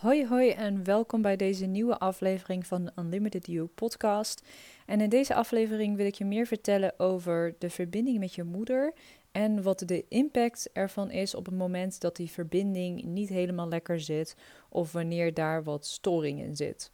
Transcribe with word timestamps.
Hoi 0.00 0.26
hoi 0.26 0.50
en 0.50 0.84
welkom 0.84 1.22
bij 1.22 1.36
deze 1.36 1.66
nieuwe 1.66 1.98
aflevering 1.98 2.66
van 2.66 2.84
de 2.84 2.92
Unlimited 2.98 3.46
You 3.46 3.66
podcast. 3.66 4.42
En 4.86 5.00
in 5.00 5.08
deze 5.08 5.34
aflevering 5.34 5.96
wil 5.96 6.06
ik 6.06 6.14
je 6.14 6.24
meer 6.24 6.46
vertellen 6.46 6.98
over 6.98 7.54
de 7.58 7.70
verbinding 7.70 8.18
met 8.18 8.34
je 8.34 8.44
moeder 8.44 8.92
en 9.32 9.62
wat 9.62 9.82
de 9.86 10.04
impact 10.08 10.70
ervan 10.72 11.10
is 11.10 11.34
op 11.34 11.46
het 11.46 11.54
moment 11.54 12.00
dat 12.00 12.16
die 12.16 12.30
verbinding 12.30 13.04
niet 13.04 13.28
helemaal 13.28 13.68
lekker 13.68 14.00
zit 14.00 14.36
of 14.68 14.92
wanneer 14.92 15.34
daar 15.34 15.62
wat 15.62 15.86
storing 15.86 16.40
in 16.40 16.56
zit. 16.56 16.90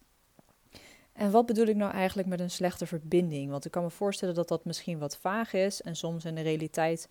En 1.13 1.31
wat 1.31 1.45
bedoel 1.45 1.67
ik 1.67 1.75
nou 1.75 1.91
eigenlijk 1.91 2.27
met 2.27 2.39
een 2.39 2.51
slechte 2.51 2.85
verbinding? 2.85 3.49
Want 3.49 3.65
ik 3.65 3.71
kan 3.71 3.83
me 3.83 3.89
voorstellen 3.89 4.35
dat 4.35 4.47
dat 4.47 4.65
misschien 4.65 4.99
wat 4.99 5.17
vaag 5.17 5.53
is 5.53 5.81
en 5.81 5.95
soms 5.95 6.25
in 6.25 6.35
de 6.35 6.41
realiteit 6.41 7.09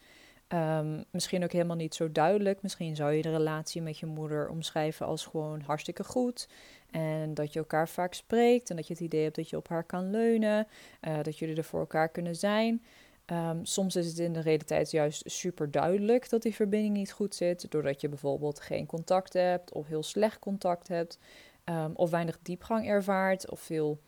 Um, 0.55 1.05
misschien 1.11 1.45
ook 1.45 1.53
helemaal 1.53 1.77
niet 1.77 1.95
zo 1.95 2.13
duidelijk. 2.13 2.63
Misschien 2.63 2.97
zou 2.97 3.13
je 3.13 3.23
de 3.23 3.31
relatie 3.31 3.83
met 3.83 3.99
je 3.99 4.07
moeder 4.07 4.49
omschrijven 4.49 5.07
als 5.07 5.27
gewoon 5.27 5.61
hartstikke 5.61 6.05
goed. 6.05 6.49
En 6.91 7.35
dat 7.35 7.53
je 7.53 7.59
elkaar 7.59 7.89
vaak 7.89 8.15
spreekt 8.15 8.71
en 8.71 8.77
dat 8.77 8.87
je 8.87 8.93
het 8.93 9.03
idee 9.03 9.23
hebt 9.23 9.37
dat 9.37 9.51
je 9.51 9.57
op 9.57 9.69
haar 9.69 9.85
kan 9.85 10.11
leunen. 10.11 10.67
Uh, 11.09 11.23
dat 11.23 11.39
jullie 11.39 11.57
er 11.57 11.65
voor 11.65 11.81
elkaar 11.81 12.09
kunnen 12.09 12.37
zijn. 12.37 12.83
Um, 13.27 13.65
soms 13.65 13.97
is 13.97 14.07
het 14.07 14.19
in 14.19 14.33
de 14.33 14.41
realiteit 14.41 14.91
juist 14.91 15.31
super 15.31 15.71
duidelijk 15.71 16.29
dat 16.29 16.43
die 16.43 16.55
verbinding 16.55 16.95
niet 16.95 17.13
goed 17.13 17.35
zit. 17.35 17.71
Doordat 17.71 18.01
je 18.01 18.09
bijvoorbeeld 18.09 18.61
geen 18.61 18.87
contact 18.87 19.33
hebt 19.33 19.73
of 19.73 19.87
heel 19.87 20.03
slecht 20.03 20.39
contact 20.39 20.89
hebt. 20.89 21.19
Um, 21.65 21.93
of 21.95 22.11
weinig 22.11 22.39
diepgang 22.43 22.87
ervaart 22.87 23.51
of 23.51 23.61
veel 23.61 23.99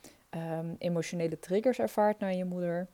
emotionele 0.79 1.39
triggers 1.39 1.79
ervaart 1.79 2.19
naar 2.19 2.35
je 2.35 2.45
moeder. 2.45 2.89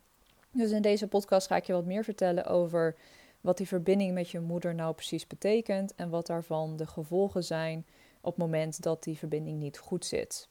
Dus 0.52 0.70
in 0.70 0.82
deze 0.82 1.06
podcast 1.06 1.46
ga 1.46 1.56
ik 1.56 1.64
je 1.64 1.72
wat 1.72 1.84
meer 1.84 2.04
vertellen 2.04 2.46
over 2.46 2.96
wat 3.40 3.56
die 3.56 3.68
verbinding 3.68 4.12
met 4.12 4.30
je 4.30 4.40
moeder 4.40 4.74
nou 4.74 4.94
precies 4.94 5.26
betekent 5.26 5.94
en 5.94 6.10
wat 6.10 6.26
daarvan 6.26 6.76
de 6.76 6.86
gevolgen 6.86 7.44
zijn 7.44 7.86
op 8.20 8.30
het 8.34 8.44
moment 8.44 8.82
dat 8.82 9.02
die 9.02 9.18
verbinding 9.18 9.58
niet 9.58 9.78
goed 9.78 10.04
zit. 10.04 10.48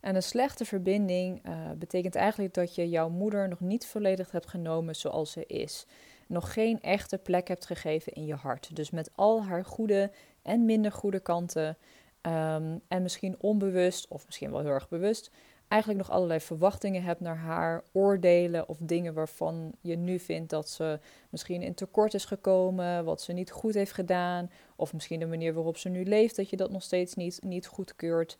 En 0.00 0.14
een 0.14 0.22
slechte 0.22 0.64
verbinding 0.64 1.46
uh, 1.46 1.70
betekent 1.76 2.14
eigenlijk 2.14 2.54
dat 2.54 2.74
je 2.74 2.88
jouw 2.88 3.08
moeder 3.08 3.48
nog 3.48 3.60
niet 3.60 3.86
volledig 3.86 4.30
hebt 4.30 4.48
genomen 4.48 4.96
zoals 4.96 5.32
ze 5.32 5.46
is. 5.46 5.86
Nog 6.26 6.52
geen 6.52 6.80
echte 6.80 7.18
plek 7.18 7.48
hebt 7.48 7.66
gegeven 7.66 8.12
in 8.12 8.26
je 8.26 8.34
hart. 8.34 8.76
Dus 8.76 8.90
met 8.90 9.10
al 9.14 9.44
haar 9.44 9.64
goede 9.64 10.10
en 10.42 10.64
minder 10.64 10.92
goede 10.92 11.20
kanten. 11.20 11.76
Um, 12.22 12.80
en 12.88 13.02
misschien 13.02 13.36
onbewust, 13.38 14.08
of 14.08 14.26
misschien 14.26 14.50
wel 14.50 14.60
heel 14.60 14.70
erg 14.70 14.88
bewust, 14.88 15.30
eigenlijk 15.70 16.00
nog 16.02 16.10
allerlei 16.10 16.40
verwachtingen 16.40 17.02
hebt 17.02 17.20
naar 17.20 17.36
haar, 17.36 17.82
oordelen 17.92 18.68
of 18.68 18.76
dingen 18.80 19.14
waarvan 19.14 19.72
je 19.80 19.96
nu 19.96 20.18
vindt 20.18 20.50
dat 20.50 20.68
ze 20.68 20.98
misschien 21.28 21.62
in 21.62 21.74
tekort 21.74 22.14
is 22.14 22.24
gekomen, 22.24 23.04
wat 23.04 23.22
ze 23.22 23.32
niet 23.32 23.50
goed 23.50 23.74
heeft 23.74 23.92
gedaan, 23.92 24.50
of 24.76 24.92
misschien 24.92 25.20
de 25.20 25.26
manier 25.26 25.54
waarop 25.54 25.76
ze 25.76 25.88
nu 25.88 26.04
leeft, 26.04 26.36
dat 26.36 26.50
je 26.50 26.56
dat 26.56 26.70
nog 26.70 26.82
steeds 26.82 27.14
niet, 27.14 27.38
niet 27.42 27.66
goedkeurt. 27.66 28.36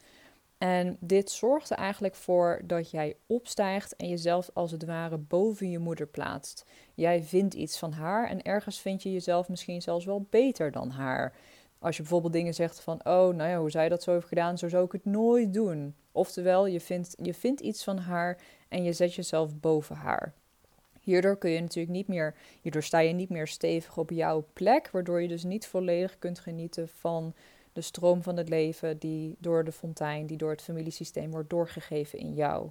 En 0.58 0.96
dit 1.00 1.30
zorgt 1.30 1.70
er 1.70 1.76
eigenlijk 1.76 2.14
voor 2.14 2.60
dat 2.64 2.90
jij 2.90 3.16
opstijgt 3.26 3.96
en 3.96 4.08
jezelf 4.08 4.50
als 4.54 4.70
het 4.70 4.84
ware 4.84 5.18
boven 5.18 5.70
je 5.70 5.78
moeder 5.78 6.06
plaatst. 6.06 6.64
Jij 6.94 7.22
vindt 7.22 7.54
iets 7.54 7.78
van 7.78 7.92
haar 7.92 8.28
en 8.28 8.42
ergens 8.42 8.80
vind 8.80 9.02
je 9.02 9.12
jezelf 9.12 9.48
misschien 9.48 9.82
zelfs 9.82 10.04
wel 10.04 10.26
beter 10.30 10.70
dan 10.70 10.90
haar. 10.90 11.34
Als 11.80 11.96
je 11.96 12.02
bijvoorbeeld 12.02 12.32
dingen 12.32 12.54
zegt 12.54 12.80
van, 12.80 12.96
oh, 12.96 13.34
nou 13.34 13.50
ja, 13.50 13.58
hoe 13.58 13.70
zij 13.70 13.88
dat 13.88 14.02
zo 14.02 14.12
heeft 14.12 14.26
gedaan, 14.26 14.58
zo 14.58 14.68
zou 14.68 14.84
ik 14.84 14.92
het 14.92 15.04
nooit 15.04 15.54
doen. 15.54 15.94
Oftewel, 16.12 16.66
je 16.66 16.80
vindt, 16.80 17.14
je 17.22 17.34
vindt 17.34 17.60
iets 17.60 17.84
van 17.84 17.98
haar 17.98 18.38
en 18.68 18.84
je 18.84 18.92
zet 18.92 19.14
jezelf 19.14 19.60
boven 19.60 19.96
haar. 19.96 20.32
Hierdoor 21.00 21.36
kun 21.38 21.50
je 21.50 21.60
natuurlijk 21.60 21.94
niet 21.94 22.08
meer, 22.08 22.34
hierdoor 22.60 22.82
sta 22.82 22.98
je 22.98 23.12
niet 23.12 23.28
meer 23.28 23.46
stevig 23.46 23.96
op 23.96 24.10
jouw 24.10 24.46
plek, 24.52 24.90
waardoor 24.90 25.22
je 25.22 25.28
dus 25.28 25.44
niet 25.44 25.66
volledig 25.66 26.18
kunt 26.18 26.38
genieten 26.38 26.88
van 26.88 27.34
de 27.72 27.80
stroom 27.80 28.22
van 28.22 28.36
het 28.36 28.48
leven 28.48 28.98
die 28.98 29.36
door 29.38 29.64
de 29.64 29.72
fontein, 29.72 30.26
die 30.26 30.36
door 30.36 30.50
het 30.50 30.62
familiesysteem 30.62 31.30
wordt 31.30 31.50
doorgegeven 31.50 32.18
in 32.18 32.34
jou. 32.34 32.70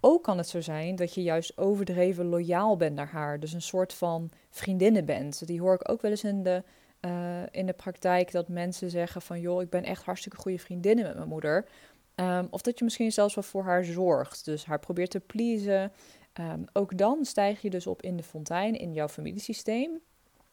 Ook 0.00 0.22
kan 0.22 0.38
het 0.38 0.48
zo 0.48 0.60
zijn 0.60 0.96
dat 0.96 1.14
je 1.14 1.22
juist 1.22 1.58
overdreven 1.58 2.24
loyaal 2.24 2.76
bent 2.76 2.94
naar 2.94 3.10
haar, 3.10 3.40
dus 3.40 3.52
een 3.52 3.62
soort 3.62 3.92
van 3.92 4.30
vriendinnen 4.50 5.04
bent. 5.04 5.46
Die 5.46 5.60
hoor 5.60 5.74
ik 5.74 5.90
ook 5.90 6.02
wel 6.02 6.10
eens 6.10 6.24
in 6.24 6.42
de 6.42 6.62
uh, 7.06 7.42
in 7.50 7.66
de 7.66 7.72
praktijk 7.72 8.32
dat 8.32 8.48
mensen 8.48 8.90
zeggen 8.90 9.22
van 9.22 9.40
joh, 9.40 9.62
ik 9.62 9.70
ben 9.70 9.84
echt 9.84 10.02
hartstikke 10.02 10.36
goede 10.36 10.58
vriendinnen 10.58 11.04
met 11.04 11.16
mijn 11.16 11.28
moeder. 11.28 11.66
Um, 12.14 12.46
of 12.50 12.62
dat 12.62 12.78
je 12.78 12.84
misschien 12.84 13.12
zelfs 13.12 13.34
wel 13.34 13.44
voor 13.44 13.64
haar 13.64 13.84
zorgt. 13.84 14.44
Dus 14.44 14.64
haar 14.64 14.78
probeert 14.78 15.10
te 15.10 15.20
pleasen. 15.20 15.92
Um, 16.40 16.64
ook 16.72 16.98
dan 16.98 17.24
stijg 17.24 17.62
je 17.62 17.70
dus 17.70 17.86
op 17.86 18.02
in 18.02 18.16
de 18.16 18.22
fontein, 18.22 18.78
in 18.78 18.92
jouw 18.92 19.08
familiesysteem. 19.08 20.00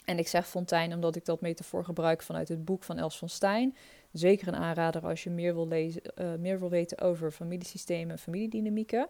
En 0.05 0.17
ik 0.17 0.27
zeg 0.27 0.47
fontein 0.47 0.93
omdat 0.93 1.15
ik 1.15 1.25
dat 1.25 1.41
metafoor 1.41 1.83
gebruik 1.85 2.21
vanuit 2.21 2.47
het 2.47 2.65
boek 2.65 2.83
van 2.83 2.97
Els 2.97 3.17
van 3.17 3.29
Stein. 3.29 3.75
Zeker 4.11 4.47
een 4.47 4.55
aanrader 4.55 5.05
als 5.05 5.23
je 5.23 5.29
meer 5.29 5.53
wil, 5.53 5.67
lezen, 5.67 6.01
uh, 6.15 6.33
meer 6.35 6.59
wil 6.59 6.69
weten 6.69 6.99
over 7.01 7.31
familiesystemen 7.31 8.11
en 8.11 8.19
familiedynamieken. 8.19 9.07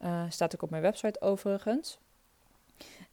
Uh, 0.00 0.24
staat 0.28 0.54
ook 0.54 0.62
op 0.62 0.70
mijn 0.70 0.82
website 0.82 1.20
overigens. 1.20 1.98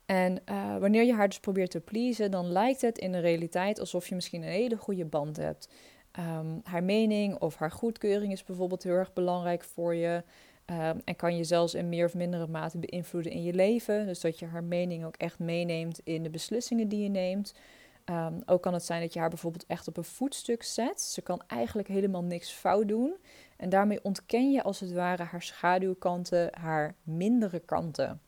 En 0.09 0.41
uh, 0.45 0.77
wanneer 0.77 1.03
je 1.03 1.13
haar 1.13 1.27
dus 1.27 1.39
probeert 1.39 1.71
te 1.71 1.79
pleasen, 1.79 2.31
dan 2.31 2.51
lijkt 2.51 2.81
het 2.81 2.97
in 2.97 3.11
de 3.11 3.19
realiteit 3.19 3.79
alsof 3.79 4.07
je 4.07 4.15
misschien 4.15 4.41
een 4.41 4.49
hele 4.49 4.77
goede 4.77 5.05
band 5.05 5.37
hebt. 5.37 5.69
Um, 6.19 6.61
haar 6.63 6.83
mening 6.83 7.39
of 7.39 7.55
haar 7.55 7.71
goedkeuring 7.71 8.31
is 8.31 8.43
bijvoorbeeld 8.43 8.83
heel 8.83 8.93
erg 8.93 9.13
belangrijk 9.13 9.63
voor 9.63 9.95
je. 9.95 10.23
Um, 10.65 11.01
en 11.05 11.15
kan 11.15 11.37
je 11.37 11.43
zelfs 11.43 11.73
in 11.73 11.89
meer 11.89 12.05
of 12.05 12.13
mindere 12.13 12.47
mate 12.47 12.77
beïnvloeden 12.77 13.31
in 13.31 13.43
je 13.43 13.53
leven. 13.53 14.05
Dus 14.05 14.21
dat 14.21 14.39
je 14.39 14.45
haar 14.45 14.63
mening 14.63 15.05
ook 15.05 15.15
echt 15.15 15.39
meeneemt 15.39 16.01
in 16.03 16.23
de 16.23 16.29
beslissingen 16.29 16.87
die 16.87 17.03
je 17.03 17.09
neemt. 17.09 17.53
Um, 18.05 18.41
ook 18.45 18.61
kan 18.61 18.73
het 18.73 18.85
zijn 18.85 19.01
dat 19.01 19.13
je 19.13 19.19
haar 19.19 19.29
bijvoorbeeld 19.29 19.65
echt 19.65 19.87
op 19.87 19.97
een 19.97 20.03
voetstuk 20.03 20.63
zet. 20.63 21.01
Ze 21.01 21.21
kan 21.21 21.41
eigenlijk 21.47 21.87
helemaal 21.87 22.23
niks 22.23 22.51
fout 22.51 22.87
doen. 22.87 23.15
En 23.57 23.69
daarmee 23.69 24.03
ontken 24.03 24.51
je 24.51 24.63
als 24.63 24.79
het 24.79 24.91
ware 24.91 25.23
haar 25.23 25.43
schaduwkanten, 25.43 26.49
haar 26.59 26.95
mindere 27.03 27.59
kanten. 27.59 28.21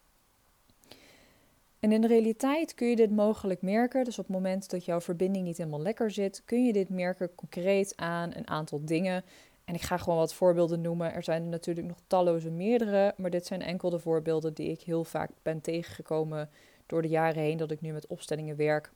En 1.82 1.92
in 1.92 2.02
de 2.02 2.08
realiteit 2.08 2.74
kun 2.74 2.88
je 2.88 2.96
dit 2.96 3.12
mogelijk 3.12 3.62
merken. 3.62 4.04
Dus 4.04 4.20
op 4.20 4.26
het 4.26 4.36
moment 4.36 4.70
dat 4.70 4.86
jouw 4.86 5.02
verbinding 5.02 5.46
niet 5.46 5.58
helemaal 5.58 5.82
lekker 5.82 6.12
zit, 6.12 6.42
kun 6.46 6.66
je 6.66 6.74
dit 6.74 6.90
merken 6.90 7.36
concreet 7.36 7.94
aan 7.96 8.32
een 8.34 8.48
aantal 8.48 8.86
dingen. 8.86 9.24
En 9.66 9.74
ik 9.74 9.82
ga 9.82 9.98
gewoon 9.98 10.18
wat 10.18 10.34
voorbeelden 10.34 10.82
noemen. 10.82 11.14
Er 11.14 11.24
zijn 11.24 11.44
er 11.44 11.50
natuurlijk 11.50 11.88
nog 11.88 11.98
talloze 12.08 12.50
meerdere, 12.50 13.14
maar 13.18 13.30
dit 13.30 13.46
zijn 13.46 13.62
enkel 13.62 13.90
de 13.90 14.00
voorbeelden 14.00 14.54
die 14.54 14.70
ik 14.70 14.82
heel 14.82 15.04
vaak 15.04 15.30
ben 15.42 15.62
tegengekomen 15.62 16.50
door 16.86 17.02
de 17.02 17.08
jaren 17.08 17.44
heen 17.44 17.58
dat 17.58 17.72
ik 17.72 17.82
nu 17.82 17.92
met 17.92 18.08
opstellingen 18.08 18.56
werk. 18.56 18.92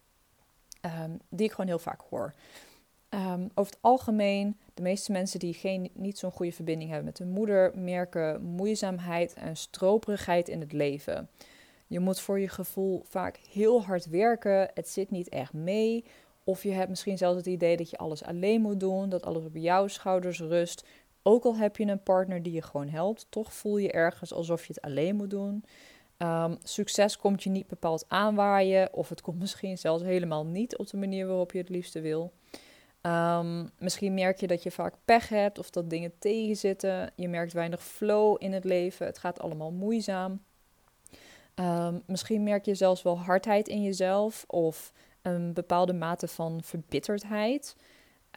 Um, 0.81 1.19
die 1.29 1.45
ik 1.45 1.51
gewoon 1.51 1.67
heel 1.67 1.79
vaak 1.79 2.01
hoor. 2.09 2.33
Um, 3.09 3.49
over 3.53 3.71
het 3.71 3.81
algemeen, 3.81 4.57
de 4.73 4.81
meeste 4.81 5.11
mensen 5.11 5.39
die 5.39 5.53
geen, 5.53 5.89
niet 5.93 6.17
zo'n 6.17 6.31
goede 6.31 6.51
verbinding 6.51 6.89
hebben 6.89 7.07
met 7.07 7.17
hun 7.17 7.29
moeder, 7.29 7.77
merken 7.77 8.41
moeizaamheid 8.41 9.33
en 9.33 9.57
stroperigheid 9.57 10.49
in 10.49 10.59
het 10.59 10.71
leven. 10.71 11.29
Je 11.87 11.99
moet 11.99 12.19
voor 12.19 12.39
je 12.39 12.49
gevoel 12.49 13.03
vaak 13.07 13.39
heel 13.51 13.83
hard 13.83 14.05
werken. 14.05 14.69
Het 14.73 14.89
zit 14.89 15.11
niet 15.11 15.29
echt 15.29 15.53
mee. 15.53 16.05
Of 16.43 16.63
je 16.63 16.71
hebt 16.71 16.89
misschien 16.89 17.17
zelfs 17.17 17.37
het 17.37 17.45
idee 17.45 17.77
dat 17.77 17.89
je 17.89 17.97
alles 17.97 18.23
alleen 18.23 18.61
moet 18.61 18.79
doen, 18.79 19.09
dat 19.09 19.25
alles 19.25 19.45
op 19.45 19.55
jouw 19.55 19.87
schouders 19.87 20.39
rust. 20.39 20.85
Ook 21.23 21.43
al 21.43 21.55
heb 21.55 21.77
je 21.77 21.85
een 21.85 22.03
partner 22.03 22.43
die 22.43 22.53
je 22.53 22.61
gewoon 22.61 22.89
helpt, 22.89 23.25
toch 23.29 23.53
voel 23.53 23.77
je 23.77 23.91
ergens 23.91 24.33
alsof 24.33 24.65
je 24.65 24.73
het 24.73 24.81
alleen 24.81 25.15
moet 25.15 25.29
doen. 25.29 25.63
Um, 26.17 26.57
succes 26.63 27.17
komt 27.17 27.43
je 27.43 27.49
niet 27.49 27.67
bepaald 27.67 28.05
aanwaaien, 28.07 28.93
of 28.93 29.09
het 29.09 29.21
komt 29.21 29.39
misschien 29.45 29.77
zelfs 29.77 30.03
helemaal 30.03 30.45
niet 30.45 30.77
op 30.77 30.89
de 30.89 30.97
manier 30.97 31.27
waarop 31.27 31.51
je 31.51 31.57
het 31.57 31.69
liefste 31.69 32.01
wil. 32.01 32.33
Um, 33.01 33.69
misschien 33.79 34.13
merk 34.13 34.39
je 34.39 34.47
dat 34.47 34.63
je 34.63 34.71
vaak 34.71 34.93
pech 35.05 35.29
hebt 35.29 35.59
of 35.59 35.69
dat 35.69 35.89
dingen 35.89 36.13
tegenzitten. 36.19 37.11
Je 37.15 37.27
merkt 37.27 37.53
weinig 37.53 37.83
flow 37.83 38.35
in 38.39 38.53
het 38.53 38.63
leven. 38.63 39.05
Het 39.05 39.17
gaat 39.17 39.39
allemaal 39.39 39.71
moeizaam. 39.71 40.41
Um, 41.59 42.01
misschien 42.05 42.43
merk 42.43 42.65
je 42.65 42.75
zelfs 42.75 43.01
wel 43.01 43.19
hardheid 43.19 43.67
in 43.67 43.83
jezelf 43.83 44.43
of 44.47 44.91
een 45.21 45.53
bepaalde 45.53 45.93
mate 45.93 46.27
van 46.27 46.63
verbitterdheid. 46.63 47.75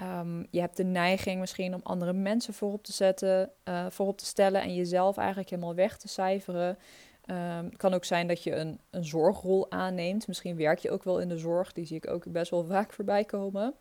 Um, 0.02 0.46
je 0.50 0.60
hebt 0.60 0.76
de 0.76 0.84
neiging 0.84 1.40
misschien 1.40 1.74
om 1.74 1.80
andere 1.82 2.12
mensen 2.12 2.54
voorop 2.54 2.84
te 2.84 2.92
zetten, 2.92 3.50
uh, 3.64 3.86
voorop 3.88 4.18
te 4.18 4.24
stellen 4.24 4.62
en 4.62 4.74
jezelf 4.74 5.16
eigenlijk 5.16 5.50
helemaal 5.50 5.74
weg 5.74 5.96
te 5.96 6.08
cijferen. 6.08 6.78
Um, 7.30 7.64
het 7.64 7.76
kan 7.76 7.94
ook 7.94 8.04
zijn 8.04 8.26
dat 8.26 8.42
je 8.42 8.54
een, 8.54 8.80
een 8.90 9.04
zorgrol 9.04 9.70
aanneemt. 9.70 10.26
Misschien 10.26 10.56
werk 10.56 10.78
je 10.78 10.90
ook 10.90 11.04
wel 11.04 11.20
in 11.20 11.28
de 11.28 11.38
zorg, 11.38 11.72
die 11.72 11.86
zie 11.86 11.96
ik 11.96 12.10
ook 12.10 12.32
best 12.32 12.50
wel 12.50 12.64
vaak 12.74 12.92
voorbij 12.92 13.24
komen. 13.24 13.74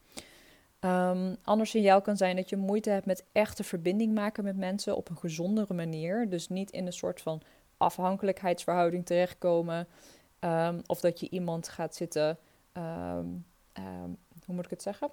Um, 0.79 1.35
ander 1.43 1.67
signaal 1.67 2.01
kan 2.01 2.17
zijn 2.17 2.35
dat 2.35 2.49
je 2.49 2.57
moeite 2.57 2.89
hebt 2.89 3.05
met 3.05 3.25
echte 3.31 3.63
verbinding 3.63 4.13
maken 4.13 4.43
met 4.43 4.57
mensen 4.57 4.95
op 4.95 5.09
een 5.09 5.17
gezondere 5.17 5.73
manier. 5.73 6.29
Dus 6.29 6.47
niet 6.47 6.71
in 6.71 6.85
een 6.85 6.93
soort 6.93 7.21
van 7.21 7.41
afhankelijkheidsverhouding 7.77 9.05
terechtkomen. 9.05 9.87
Um, 10.39 10.81
of 10.85 10.99
dat 10.99 11.19
je 11.19 11.29
iemand 11.29 11.67
gaat 11.67 11.95
zitten, 11.95 12.37
um, 12.73 13.45
um, 13.73 14.17
hoe 14.45 14.55
moet 14.55 14.65
ik 14.65 14.69
het 14.69 14.81
zeggen, 14.81 15.11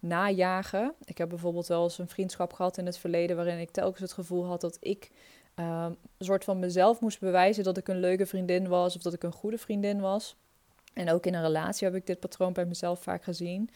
najagen. 0.00 0.94
Ik 1.04 1.18
heb 1.18 1.28
bijvoorbeeld 1.28 1.66
wel 1.66 1.82
eens 1.82 1.98
een 1.98 2.08
vriendschap 2.08 2.52
gehad 2.52 2.78
in 2.78 2.86
het 2.86 2.98
verleden 2.98 3.36
waarin 3.36 3.58
ik 3.58 3.70
telkens 3.70 4.00
het 4.00 4.12
gevoel 4.12 4.44
had 4.44 4.60
dat 4.60 4.76
ik 4.80 5.10
een 5.54 5.96
soort 6.18 6.44
van 6.44 6.58
mezelf 6.58 7.00
moest 7.00 7.20
bewijzen 7.20 7.64
dat 7.64 7.76
ik 7.76 7.88
een 7.88 8.00
leuke 8.00 8.26
vriendin 8.26 8.68
was 8.68 8.96
of 8.96 9.02
dat 9.02 9.12
ik 9.12 9.22
een 9.22 9.32
goede 9.32 9.58
vriendin 9.58 10.00
was. 10.00 10.36
En 10.96 11.10
ook 11.10 11.26
in 11.26 11.34
een 11.34 11.42
relatie 11.42 11.86
heb 11.86 11.96
ik 11.96 12.06
dit 12.06 12.20
patroon 12.20 12.52
bij 12.52 12.64
mezelf 12.64 13.02
vaak 13.02 13.22
gezien. 13.24 13.70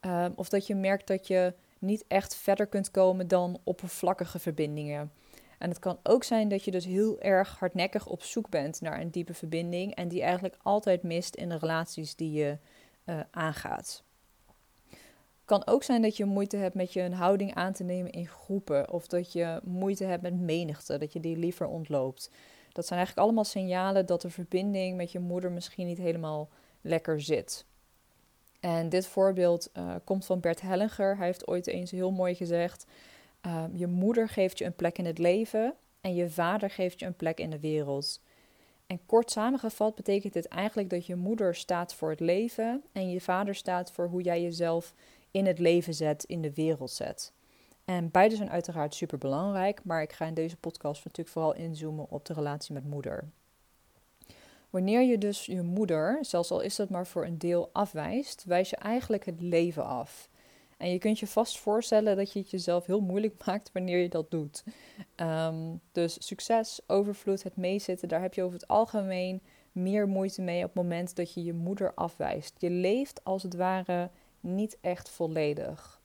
Ehm, 0.00 0.30
of 0.34 0.48
dat 0.48 0.66
je 0.66 0.74
merkt 0.74 1.06
dat 1.06 1.26
je 1.26 1.54
niet 1.78 2.04
echt 2.08 2.36
verder 2.36 2.66
kunt 2.66 2.90
komen 2.90 3.28
dan 3.28 3.60
oppervlakkige 3.64 4.38
verbindingen. 4.38 5.12
En 5.58 5.68
het 5.68 5.78
kan 5.78 5.98
ook 6.02 6.24
zijn 6.24 6.48
dat 6.48 6.64
je 6.64 6.70
dus 6.70 6.84
heel 6.84 7.20
erg 7.20 7.58
hardnekkig 7.58 8.06
op 8.06 8.22
zoek 8.22 8.48
bent 8.48 8.80
naar 8.80 9.00
een 9.00 9.10
diepe 9.10 9.34
verbinding 9.34 9.94
en 9.94 10.08
die 10.08 10.22
eigenlijk 10.22 10.56
altijd 10.62 11.02
mist 11.02 11.34
in 11.34 11.48
de 11.48 11.58
relaties 11.58 12.14
die 12.14 12.32
je 12.32 12.58
uh, 13.04 13.20
aangaat. 13.30 14.04
kan 15.44 15.66
ook 15.66 15.82
zijn 15.82 16.02
dat 16.02 16.16
je 16.16 16.24
moeite 16.24 16.56
hebt 16.56 16.74
met 16.74 16.92
je 16.92 17.00
een 17.00 17.12
houding 17.12 17.54
aan 17.54 17.72
te 17.72 17.84
nemen 17.84 18.10
in 18.10 18.26
groepen 18.26 18.90
of 18.90 19.06
dat 19.06 19.32
je 19.32 19.60
moeite 19.64 20.04
hebt 20.04 20.22
met 20.22 20.40
menigte, 20.40 20.98
dat 20.98 21.12
je 21.12 21.20
die 21.20 21.36
liever 21.36 21.66
ontloopt. 21.66 22.30
Dat 22.72 22.86
zijn 22.86 22.98
eigenlijk 22.98 23.28
allemaal 23.28 23.44
signalen 23.44 24.06
dat 24.06 24.22
de 24.22 24.30
verbinding 24.30 24.96
met 24.96 25.12
je 25.12 25.18
moeder 25.18 25.52
misschien 25.52 25.86
niet 25.86 25.98
helemaal 25.98 26.48
lekker 26.80 27.20
zit. 27.20 27.64
En 28.60 28.88
dit 28.88 29.06
voorbeeld 29.06 29.70
uh, 29.74 29.94
komt 30.04 30.24
van 30.26 30.40
Bert 30.40 30.60
Hellinger. 30.60 31.16
Hij 31.16 31.26
heeft 31.26 31.46
ooit 31.46 31.66
eens 31.66 31.90
heel 31.90 32.10
mooi 32.10 32.34
gezegd: 32.34 32.86
uh, 33.46 33.64
Je 33.72 33.86
moeder 33.86 34.28
geeft 34.28 34.58
je 34.58 34.64
een 34.64 34.74
plek 34.74 34.98
in 34.98 35.06
het 35.06 35.18
leven 35.18 35.74
en 36.00 36.14
je 36.14 36.30
vader 36.30 36.70
geeft 36.70 37.00
je 37.00 37.06
een 37.06 37.16
plek 37.16 37.38
in 37.38 37.50
de 37.50 37.60
wereld. 37.60 38.20
En 38.86 39.00
kort 39.06 39.30
samengevat 39.30 39.94
betekent 39.94 40.32
dit 40.32 40.48
eigenlijk 40.48 40.90
dat 40.90 41.06
je 41.06 41.14
moeder 41.14 41.54
staat 41.54 41.94
voor 41.94 42.10
het 42.10 42.20
leven 42.20 42.82
en 42.92 43.10
je 43.10 43.20
vader 43.20 43.54
staat 43.54 43.92
voor 43.92 44.08
hoe 44.08 44.22
jij 44.22 44.42
jezelf 44.42 44.94
in 45.30 45.46
het 45.46 45.58
leven 45.58 45.94
zet, 45.94 46.24
in 46.24 46.42
de 46.42 46.52
wereld 46.52 46.90
zet. 46.90 47.32
En 47.84 48.10
beide 48.10 48.36
zijn 48.36 48.50
uiteraard 48.50 48.94
super 48.94 49.18
belangrijk, 49.18 49.80
maar 49.84 50.02
ik 50.02 50.12
ga 50.12 50.24
in 50.24 50.34
deze 50.34 50.56
podcast 50.56 51.04
natuurlijk 51.04 51.28
vooral 51.28 51.54
inzoomen 51.54 52.06
op 52.10 52.24
de 52.24 52.32
relatie 52.32 52.74
met 52.74 52.84
moeder. 52.84 53.24
Wanneer 54.70 55.02
je 55.02 55.18
dus 55.18 55.46
je 55.46 55.62
moeder, 55.62 56.18
zelfs 56.20 56.50
al 56.50 56.60
is 56.60 56.76
dat 56.76 56.90
maar 56.90 57.06
voor 57.06 57.24
een 57.24 57.38
deel, 57.38 57.70
afwijst, 57.72 58.44
wijs 58.44 58.70
je 58.70 58.76
eigenlijk 58.76 59.24
het 59.24 59.40
leven 59.40 59.84
af. 59.84 60.28
En 60.76 60.90
je 60.90 60.98
kunt 60.98 61.18
je 61.18 61.26
vast 61.26 61.58
voorstellen 61.58 62.16
dat 62.16 62.32
je 62.32 62.38
het 62.38 62.50
jezelf 62.50 62.86
heel 62.86 63.00
moeilijk 63.00 63.34
maakt 63.46 63.70
wanneer 63.72 63.98
je 63.98 64.08
dat 64.08 64.30
doet. 64.30 64.64
Ehm, 65.14 65.76
dus 65.92 66.26
succes, 66.26 66.80
overvloed, 66.86 67.42
het 67.42 67.56
meezitten, 67.56 68.08
daar 68.08 68.20
heb 68.20 68.34
je 68.34 68.42
over 68.42 68.58
het 68.58 68.68
algemeen 68.68 69.42
meer 69.72 70.08
moeite 70.08 70.42
mee 70.42 70.64
op 70.64 70.74
het 70.74 70.82
moment 70.82 71.16
dat 71.16 71.34
je 71.34 71.44
je 71.44 71.52
moeder 71.52 71.94
afwijst. 71.94 72.54
Je 72.58 72.70
leeft 72.70 73.24
als 73.24 73.42
het 73.42 73.54
ware 73.54 74.10
niet 74.40 74.78
echt 74.80 75.08
volledig. 75.08 76.00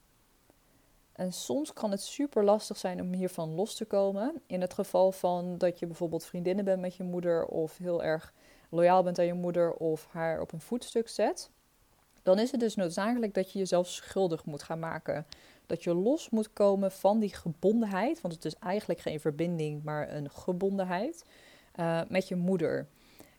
En 1.11 1.33
soms 1.33 1.73
kan 1.73 1.91
het 1.91 2.01
super 2.01 2.43
lastig 2.43 2.77
zijn 2.77 3.01
om 3.01 3.13
hiervan 3.13 3.55
los 3.55 3.75
te 3.75 3.85
komen. 3.85 4.41
In 4.45 4.61
het 4.61 4.73
geval 4.73 5.11
van 5.11 5.57
dat 5.57 5.79
je 5.79 5.85
bijvoorbeeld 5.85 6.25
vriendinnen 6.25 6.65
bent 6.65 6.81
met 6.81 6.95
je 6.95 7.03
moeder 7.03 7.45
of 7.45 7.77
heel 7.77 8.03
erg 8.03 8.33
loyaal 8.69 9.03
bent 9.03 9.19
aan 9.19 9.25
je 9.25 9.33
moeder 9.33 9.73
of 9.73 10.07
haar 10.09 10.41
op 10.41 10.51
een 10.51 10.61
voetstuk 10.61 11.09
zet, 11.09 11.49
dan 12.23 12.39
is 12.39 12.51
het 12.51 12.59
dus 12.59 12.75
noodzakelijk 12.75 13.33
dat 13.33 13.51
je 13.51 13.59
jezelf 13.59 13.87
schuldig 13.87 14.45
moet 14.45 14.63
gaan 14.63 14.79
maken. 14.79 15.25
Dat 15.65 15.83
je 15.83 15.93
los 15.93 16.29
moet 16.29 16.53
komen 16.53 16.91
van 16.91 17.19
die 17.19 17.35
gebondenheid, 17.35 18.21
want 18.21 18.33
het 18.33 18.45
is 18.45 18.55
eigenlijk 18.55 18.99
geen 18.99 19.19
verbinding, 19.19 19.83
maar 19.83 20.15
een 20.15 20.31
gebondenheid 20.31 21.25
uh, 21.79 22.01
met 22.09 22.27
je 22.27 22.35
moeder. 22.35 22.87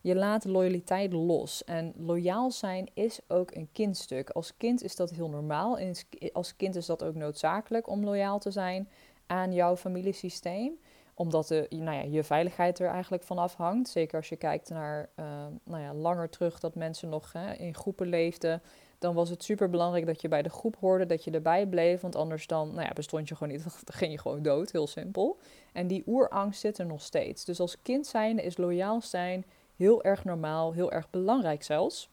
Je 0.01 0.15
laat 0.15 0.45
loyaliteit 0.45 1.13
los. 1.13 1.65
En 1.65 1.93
loyaal 1.97 2.51
zijn 2.51 2.89
is 2.95 3.21
ook 3.29 3.55
een 3.55 3.69
kindstuk. 3.73 4.31
Als 4.31 4.57
kind 4.57 4.83
is 4.83 4.97
dat 4.97 5.11
heel 5.11 5.29
normaal. 5.29 5.79
En 5.79 5.95
als 6.33 6.57
kind 6.57 6.77
is 6.77 6.87
dat 6.87 7.05
ook 7.05 7.15
noodzakelijk 7.15 7.89
om 7.89 8.05
loyaal 8.05 8.39
te 8.39 8.51
zijn 8.51 8.89
aan 9.27 9.53
jouw 9.53 9.77
familiesysteem 9.77 10.79
omdat 11.23 11.49
de, 11.49 11.67
nou 11.71 11.97
ja, 11.97 12.03
je 12.03 12.25
veiligheid 12.25 12.79
er 12.79 12.89
eigenlijk 12.89 13.23
van 13.23 13.39
afhangt. 13.39 13.89
Zeker 13.89 14.17
als 14.17 14.29
je 14.29 14.37
kijkt 14.37 14.69
naar 14.69 15.09
uh, 15.17 15.25
nou 15.65 15.83
ja, 15.83 15.95
langer 15.95 16.29
terug 16.29 16.61
dat 16.61 16.75
mensen 16.75 17.09
nog 17.09 17.33
hè, 17.33 17.53
in 17.53 17.75
groepen 17.75 18.07
leefden. 18.07 18.63
Dan 18.99 19.15
was 19.15 19.29
het 19.29 19.45
super 19.45 19.71
belangrijk 19.71 20.07
dat 20.07 20.21
je 20.21 20.29
bij 20.29 20.43
de 20.43 20.49
groep 20.49 20.77
hoorde, 20.81 21.07
dat 21.07 21.25
je 21.25 21.31
erbij 21.31 21.67
bleef. 21.67 22.01
Want 22.01 22.17
anders 22.17 22.47
dan 22.47 22.69
nou 22.69 22.87
ja, 22.87 22.93
bestond 22.93 23.29
je 23.29 23.37
gewoon 23.37 23.53
niet, 23.53 23.63
dan 23.85 23.95
ging 23.95 24.13
je 24.13 24.19
gewoon 24.19 24.43
dood, 24.43 24.73
heel 24.73 24.87
simpel. 24.87 25.39
En 25.73 25.87
die 25.87 26.03
oerangst 26.07 26.61
zit 26.61 26.79
er 26.79 26.87
nog 26.87 27.03
steeds. 27.03 27.45
Dus 27.45 27.61
als 27.61 27.83
kind 27.83 28.07
zijn 28.07 28.39
is 28.39 28.57
loyaal 28.57 29.01
zijn 29.01 29.45
heel 29.77 30.03
erg 30.03 30.25
normaal, 30.25 30.73
heel 30.73 30.93
erg 30.93 31.11
belangrijk 31.11 31.63
zelfs. 31.63 32.09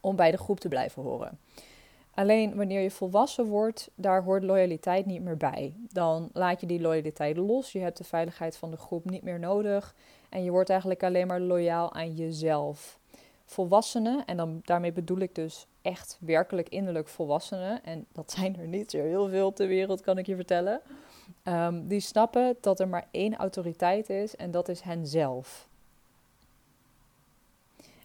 Om 0.00 0.16
bij 0.16 0.30
de 0.30 0.38
groep 0.38 0.60
te 0.60 0.68
blijven 0.68 1.02
horen. 1.02 1.38
Alleen 2.18 2.56
wanneer 2.56 2.80
je 2.80 2.90
volwassen 2.90 3.46
wordt, 3.46 3.90
daar 3.94 4.22
hoort 4.22 4.42
loyaliteit 4.42 5.06
niet 5.06 5.22
meer 5.22 5.36
bij. 5.36 5.74
Dan 5.92 6.30
laat 6.32 6.60
je 6.60 6.66
die 6.66 6.80
loyaliteit 6.80 7.36
los. 7.36 7.72
Je 7.72 7.78
hebt 7.78 7.98
de 7.98 8.04
veiligheid 8.04 8.56
van 8.56 8.70
de 8.70 8.76
groep 8.76 9.10
niet 9.10 9.22
meer 9.22 9.38
nodig. 9.38 9.94
En 10.28 10.44
je 10.44 10.50
wordt 10.50 10.70
eigenlijk 10.70 11.02
alleen 11.02 11.26
maar 11.26 11.40
loyaal 11.40 11.92
aan 11.92 12.14
jezelf. 12.14 12.98
Volwassenen, 13.44 14.24
en 14.26 14.36
dan, 14.36 14.60
daarmee 14.64 14.92
bedoel 14.92 15.18
ik 15.18 15.34
dus 15.34 15.66
echt 15.82 16.18
werkelijk 16.20 16.68
innerlijk 16.68 17.08
volwassenen. 17.08 17.84
En 17.84 18.06
dat 18.12 18.30
zijn 18.30 18.56
er 18.56 18.66
niet 18.66 18.90
zo 18.90 18.98
heel 18.98 19.28
veel 19.28 19.52
ter 19.52 19.68
wereld, 19.68 20.00
kan 20.00 20.18
ik 20.18 20.26
je 20.26 20.36
vertellen. 20.36 20.80
Um, 21.44 21.86
die 21.86 22.00
snappen 22.00 22.56
dat 22.60 22.80
er 22.80 22.88
maar 22.88 23.08
één 23.10 23.36
autoriteit 23.36 24.10
is 24.10 24.36
en 24.36 24.50
dat 24.50 24.68
is 24.68 24.80
henzelf. 24.80 25.67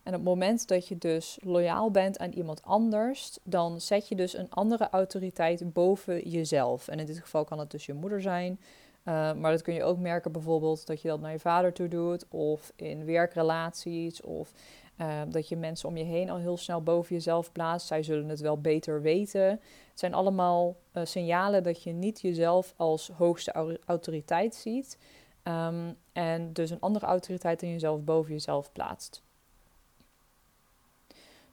En 0.03 0.11
op 0.11 0.19
het 0.19 0.29
moment 0.29 0.67
dat 0.67 0.87
je 0.87 0.97
dus 0.97 1.37
loyaal 1.41 1.91
bent 1.91 2.19
aan 2.19 2.31
iemand 2.31 2.63
anders, 2.63 3.37
dan 3.43 3.81
zet 3.81 4.07
je 4.07 4.15
dus 4.15 4.37
een 4.37 4.49
andere 4.49 4.89
autoriteit 4.89 5.73
boven 5.73 6.29
jezelf. 6.29 6.87
En 6.87 6.99
in 6.99 7.05
dit 7.05 7.19
geval 7.19 7.43
kan 7.43 7.59
het 7.59 7.71
dus 7.71 7.85
je 7.85 7.93
moeder 7.93 8.21
zijn. 8.21 8.59
Uh, 9.05 9.33
maar 9.33 9.51
dat 9.51 9.61
kun 9.61 9.73
je 9.73 9.83
ook 9.83 9.97
merken 9.97 10.31
bijvoorbeeld 10.31 10.87
dat 10.87 11.01
je 11.01 11.07
dat 11.07 11.19
naar 11.19 11.31
je 11.31 11.39
vader 11.39 11.73
toe 11.73 11.87
doet, 11.87 12.25
of 12.29 12.71
in 12.75 13.05
werkrelaties, 13.05 14.21
of 14.21 14.53
uh, 15.01 15.21
dat 15.29 15.49
je 15.49 15.55
mensen 15.55 15.89
om 15.89 15.97
je 15.97 16.03
heen 16.03 16.29
al 16.29 16.37
heel 16.37 16.57
snel 16.57 16.81
boven 16.81 17.15
jezelf 17.15 17.51
plaatst. 17.51 17.87
Zij 17.87 18.03
zullen 18.03 18.29
het 18.29 18.39
wel 18.39 18.61
beter 18.61 19.01
weten. 19.01 19.47
Het 19.49 19.99
zijn 19.99 20.13
allemaal 20.13 20.75
uh, 20.93 21.05
signalen 21.05 21.63
dat 21.63 21.83
je 21.83 21.91
niet 21.91 22.21
jezelf 22.21 22.73
als 22.77 23.11
hoogste 23.17 23.79
autoriteit 23.85 24.55
ziet. 24.55 24.97
Um, 25.43 25.97
en 26.13 26.53
dus 26.53 26.69
een 26.69 26.79
andere 26.79 27.05
autoriteit 27.05 27.61
in 27.61 27.71
jezelf 27.71 28.01
boven 28.01 28.31
jezelf 28.31 28.71
plaatst. 28.71 29.23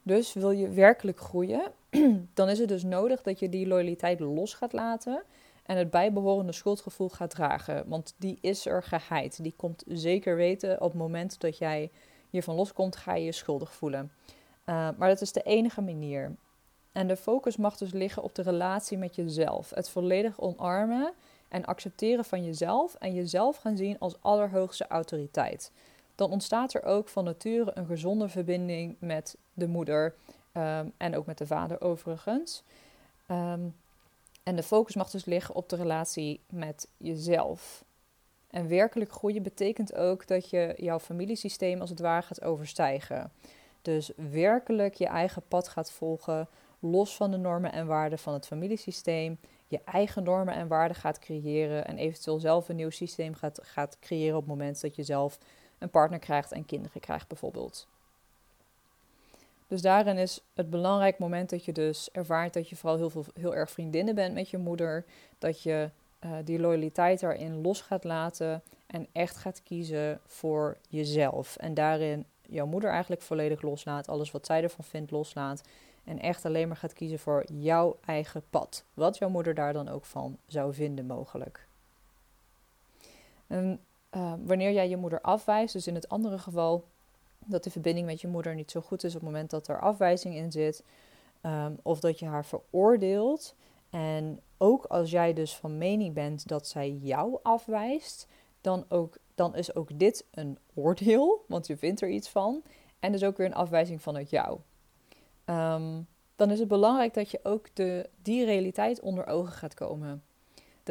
Dus 0.03 0.33
wil 0.33 0.51
je 0.51 0.69
werkelijk 0.69 1.19
groeien, 1.19 1.71
dan 2.33 2.49
is 2.49 2.59
het 2.59 2.67
dus 2.67 2.83
nodig 2.83 3.21
dat 3.21 3.39
je 3.39 3.49
die 3.49 3.67
loyaliteit 3.67 4.19
los 4.19 4.53
gaat 4.53 4.73
laten 4.73 5.23
en 5.63 5.77
het 5.77 5.89
bijbehorende 5.89 6.51
schuldgevoel 6.51 7.09
gaat 7.09 7.29
dragen. 7.29 7.83
Want 7.87 8.13
die 8.17 8.37
is 8.41 8.65
er 8.65 8.83
geheid. 8.83 9.43
Die 9.43 9.53
komt 9.57 9.83
zeker 9.87 10.35
weten 10.35 10.81
op 10.81 10.89
het 10.89 10.99
moment 10.99 11.39
dat 11.39 11.57
jij 11.57 11.91
hiervan 12.29 12.55
loskomt, 12.55 12.95
ga 12.95 13.15
je 13.15 13.25
je 13.25 13.31
schuldig 13.31 13.73
voelen. 13.73 14.11
Uh, 14.65 14.89
maar 14.97 15.09
dat 15.09 15.21
is 15.21 15.31
de 15.31 15.41
enige 15.41 15.81
manier. 15.81 16.35
En 16.91 17.07
de 17.07 17.17
focus 17.17 17.57
mag 17.57 17.77
dus 17.77 17.91
liggen 17.91 18.23
op 18.23 18.35
de 18.35 18.41
relatie 18.41 18.97
met 18.97 19.15
jezelf. 19.15 19.69
Het 19.69 19.89
volledig 19.89 20.39
omarmen 20.39 21.13
en 21.47 21.65
accepteren 21.65 22.25
van 22.25 22.43
jezelf 22.43 22.95
en 22.95 23.13
jezelf 23.13 23.57
gaan 23.57 23.77
zien 23.77 23.99
als 23.99 24.21
allerhoogste 24.21 24.87
autoriteit 24.87 25.71
dan 26.21 26.31
ontstaat 26.31 26.73
er 26.73 26.83
ook 26.83 27.07
van 27.07 27.23
nature 27.23 27.71
een 27.73 27.85
gezonde 27.85 28.29
verbinding 28.29 28.95
met 28.99 29.37
de 29.53 29.67
moeder 29.67 30.15
ehm, 30.51 30.87
en 30.97 31.15
ook 31.15 31.25
met 31.25 31.37
de 31.37 31.47
vader 31.47 31.81
overigens. 31.81 32.63
Ehm, 33.27 33.61
en 34.43 34.55
de 34.55 34.63
focus 34.63 34.95
mag 34.95 35.09
dus 35.09 35.25
liggen 35.25 35.55
op 35.55 35.69
de 35.69 35.75
relatie 35.75 36.41
met 36.49 36.87
jezelf. 36.97 37.83
En 38.49 38.67
werkelijk 38.67 39.11
groeien 39.11 39.43
betekent 39.43 39.95
ook 39.95 40.27
dat 40.27 40.49
je 40.49 40.73
jouw 40.77 40.99
familiesysteem 40.99 41.81
als 41.81 41.89
het 41.89 41.99
ware 41.99 42.25
gaat 42.25 42.43
overstijgen. 42.43 43.31
Dus 43.81 44.11
werkelijk 44.31 44.93
je 44.93 45.07
eigen 45.07 45.41
pad 45.47 45.67
gaat 45.67 45.91
volgen, 45.91 46.47
los 46.79 47.15
van 47.15 47.31
de 47.31 47.37
normen 47.37 47.71
en 47.71 47.87
waarden 47.87 48.19
van 48.19 48.33
het 48.33 48.47
familiesysteem. 48.47 49.39
Je 49.67 49.81
eigen 49.85 50.23
normen 50.23 50.53
en 50.53 50.67
waarden 50.67 50.97
gaat 50.97 51.19
creëren 51.19 51.87
en 51.87 51.97
eventueel 51.97 52.39
zelf 52.39 52.69
een 52.69 52.75
nieuw 52.75 52.89
systeem 52.89 53.33
gaat, 53.33 53.59
gaat 53.63 53.97
creëren 53.99 54.35
op 54.35 54.41
het 54.41 54.51
moment 54.51 54.81
dat 54.81 54.95
je 54.95 55.03
zelf 55.03 55.39
een 55.81 55.89
partner 55.89 56.19
krijgt 56.19 56.51
en 56.51 56.65
kinderen 56.65 57.01
krijgt 57.01 57.27
bijvoorbeeld. 57.27 57.87
Dus 59.67 59.81
daarin 59.81 60.17
is 60.17 60.41
het 60.53 60.69
belangrijk 60.69 61.19
moment 61.19 61.49
dat 61.49 61.65
je 61.65 61.71
dus 61.71 62.11
ervaart 62.11 62.53
dat 62.53 62.69
je 62.69 62.75
vooral 62.75 62.97
heel, 62.97 63.09
veel, 63.09 63.25
heel 63.33 63.55
erg 63.55 63.71
vriendinnen 63.71 64.15
bent 64.15 64.33
met 64.33 64.49
je 64.49 64.57
moeder. 64.57 65.05
Dat 65.39 65.61
je 65.61 65.89
uh, 66.25 66.31
die 66.43 66.59
loyaliteit 66.59 67.19
daarin 67.19 67.61
los 67.61 67.81
gaat 67.81 68.03
laten 68.03 68.63
en 68.87 69.07
echt 69.11 69.37
gaat 69.37 69.63
kiezen 69.63 70.19
voor 70.25 70.77
jezelf. 70.89 71.55
En 71.57 71.73
daarin 71.73 72.25
jouw 72.41 72.65
moeder 72.65 72.89
eigenlijk 72.89 73.21
volledig 73.21 73.61
loslaat, 73.61 74.07
alles 74.07 74.31
wat 74.31 74.45
zij 74.45 74.63
ervan 74.63 74.85
vindt 74.85 75.11
loslaat. 75.11 75.61
En 76.03 76.19
echt 76.19 76.45
alleen 76.45 76.67
maar 76.67 76.77
gaat 76.77 76.93
kiezen 76.93 77.19
voor 77.19 77.45
jouw 77.51 77.97
eigen 78.05 78.43
pad. 78.49 78.83
Wat 78.93 79.17
jouw 79.17 79.29
moeder 79.29 79.53
daar 79.53 79.73
dan 79.73 79.87
ook 79.87 80.05
van 80.05 80.37
zou 80.47 80.73
vinden 80.73 81.05
mogelijk. 81.05 81.67
Uh, 84.15 84.33
wanneer 84.45 84.71
jij 84.71 84.89
je 84.89 84.97
moeder 84.97 85.21
afwijst, 85.21 85.73
dus 85.73 85.87
in 85.87 85.95
het 85.95 86.09
andere 86.09 86.37
geval 86.37 86.85
dat 87.45 87.63
de 87.63 87.71
verbinding 87.71 88.05
met 88.05 88.21
je 88.21 88.27
moeder 88.27 88.55
niet 88.55 88.71
zo 88.71 88.81
goed 88.81 89.03
is 89.03 89.15
op 89.15 89.21
het 89.21 89.29
moment 89.29 89.49
dat 89.49 89.67
er 89.67 89.79
afwijzing 89.79 90.35
in 90.35 90.51
zit, 90.51 90.83
um, 91.41 91.77
of 91.81 91.99
dat 91.99 92.19
je 92.19 92.25
haar 92.25 92.45
veroordeelt. 92.45 93.55
En 93.89 94.39
ook 94.57 94.85
als 94.85 95.11
jij 95.11 95.33
dus 95.33 95.55
van 95.55 95.77
mening 95.77 96.13
bent 96.13 96.47
dat 96.47 96.67
zij 96.67 96.91
jou 96.91 97.39
afwijst, 97.43 98.27
dan, 98.61 98.85
ook, 98.89 99.17
dan 99.35 99.55
is 99.55 99.75
ook 99.75 99.99
dit 99.99 100.25
een 100.31 100.57
oordeel, 100.73 101.45
want 101.47 101.67
je 101.67 101.77
vindt 101.77 102.01
er 102.01 102.09
iets 102.09 102.29
van. 102.29 102.63
En 102.99 103.11
dus 103.11 103.23
ook 103.23 103.37
weer 103.37 103.45
een 103.45 103.53
afwijzing 103.53 104.01
vanuit 104.01 104.29
jou. 104.29 104.59
Um, 105.45 106.07
dan 106.35 106.51
is 106.51 106.59
het 106.59 106.67
belangrijk 106.67 107.13
dat 107.13 107.31
je 107.31 107.39
ook 107.43 107.67
de, 107.75 108.09
die 108.21 108.45
realiteit 108.45 108.99
onder 108.99 109.25
ogen 109.27 109.53
gaat 109.53 109.73
komen. 109.73 110.23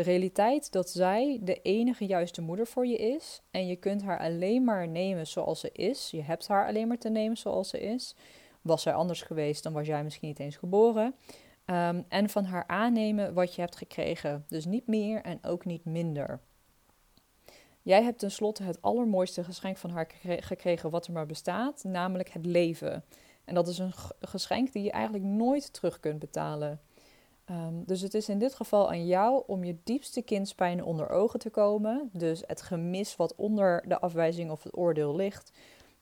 De 0.00 0.06
realiteit 0.06 0.72
dat 0.72 0.90
zij 0.90 1.38
de 1.42 1.62
enige 1.62 2.06
juiste 2.06 2.42
moeder 2.42 2.66
voor 2.66 2.86
je 2.86 2.96
is 2.96 3.42
en 3.50 3.66
je 3.66 3.76
kunt 3.76 4.02
haar 4.02 4.18
alleen 4.18 4.64
maar 4.64 4.88
nemen 4.88 5.26
zoals 5.26 5.60
ze 5.60 5.72
is. 5.72 6.10
Je 6.10 6.22
hebt 6.22 6.48
haar 6.48 6.66
alleen 6.66 6.88
maar 6.88 6.98
te 6.98 7.08
nemen 7.08 7.36
zoals 7.36 7.68
ze 7.68 7.80
is. 7.80 8.14
Was 8.62 8.82
zij 8.82 8.92
anders 8.92 9.22
geweest, 9.22 9.62
dan 9.62 9.72
was 9.72 9.86
jij 9.86 10.04
misschien 10.04 10.28
niet 10.28 10.38
eens 10.38 10.56
geboren. 10.56 11.14
Ehm, 11.64 12.02
en 12.08 12.28
van 12.28 12.44
haar 12.44 12.64
aannemen 12.66 13.34
wat 13.34 13.54
je 13.54 13.60
hebt 13.60 13.76
gekregen. 13.76 14.44
Dus 14.48 14.64
niet 14.64 14.86
meer 14.86 15.22
en 15.22 15.38
ook 15.44 15.64
niet 15.64 15.84
minder. 15.84 16.40
Jij 17.82 18.02
hebt 18.02 18.18
tenslotte 18.18 18.62
het 18.62 18.82
allermooiste 18.82 19.44
geschenk 19.44 19.76
van 19.76 19.90
haar 19.90 20.10
gekregen 20.22 20.90
wat 20.90 21.06
er 21.06 21.12
maar 21.12 21.26
bestaat, 21.26 21.84
namelijk 21.84 22.28
het 22.28 22.46
leven. 22.46 23.04
En 23.44 23.54
dat 23.54 23.68
is 23.68 23.78
een 23.78 23.94
geschenk 24.20 24.72
die 24.72 24.82
je 24.82 24.90
eigenlijk 24.90 25.24
nooit 25.24 25.72
terug 25.72 26.00
kunt 26.00 26.18
betalen. 26.18 26.80
Ehm, 27.50 27.74
dus 27.86 28.00
het 28.00 28.14
is 28.14 28.28
in 28.28 28.38
dit 28.38 28.54
geval 28.54 28.88
aan 28.88 29.06
jou 29.06 29.42
om 29.46 29.64
je 29.64 29.76
diepste 29.84 30.22
kindspijn 30.22 30.84
onder 30.84 31.08
ogen 31.08 31.38
te 31.38 31.50
komen. 31.50 32.10
Dus 32.12 32.42
het 32.46 32.62
gemis 32.62 33.16
wat 33.16 33.34
onder 33.34 33.84
de 33.88 34.00
afwijzing 34.00 34.50
of 34.50 34.62
het 34.62 34.76
oordeel 34.76 35.16
ligt. 35.16 35.52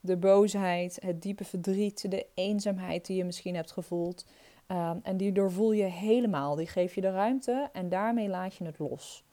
De 0.01 0.17
boosheid, 0.17 0.99
het 1.01 1.23
diepe 1.23 1.45
verdriet, 1.45 2.11
de 2.11 2.27
eenzaamheid 2.35 3.07
die 3.07 3.17
je 3.17 3.25
misschien 3.25 3.55
hebt 3.55 3.73
gevoeld. 3.73 4.27
Um, 4.67 5.01
en 5.03 5.17
die 5.17 5.33
doorvoel 5.33 5.73
je 5.73 5.85
helemaal. 5.85 6.55
Die 6.55 6.67
geef 6.67 6.95
je 6.95 7.01
de 7.01 7.11
ruimte 7.11 7.69
en 7.73 7.89
daarmee 7.89 8.29
laat 8.29 8.55
je 8.55 8.65
het 8.65 8.79
los. 8.79 9.25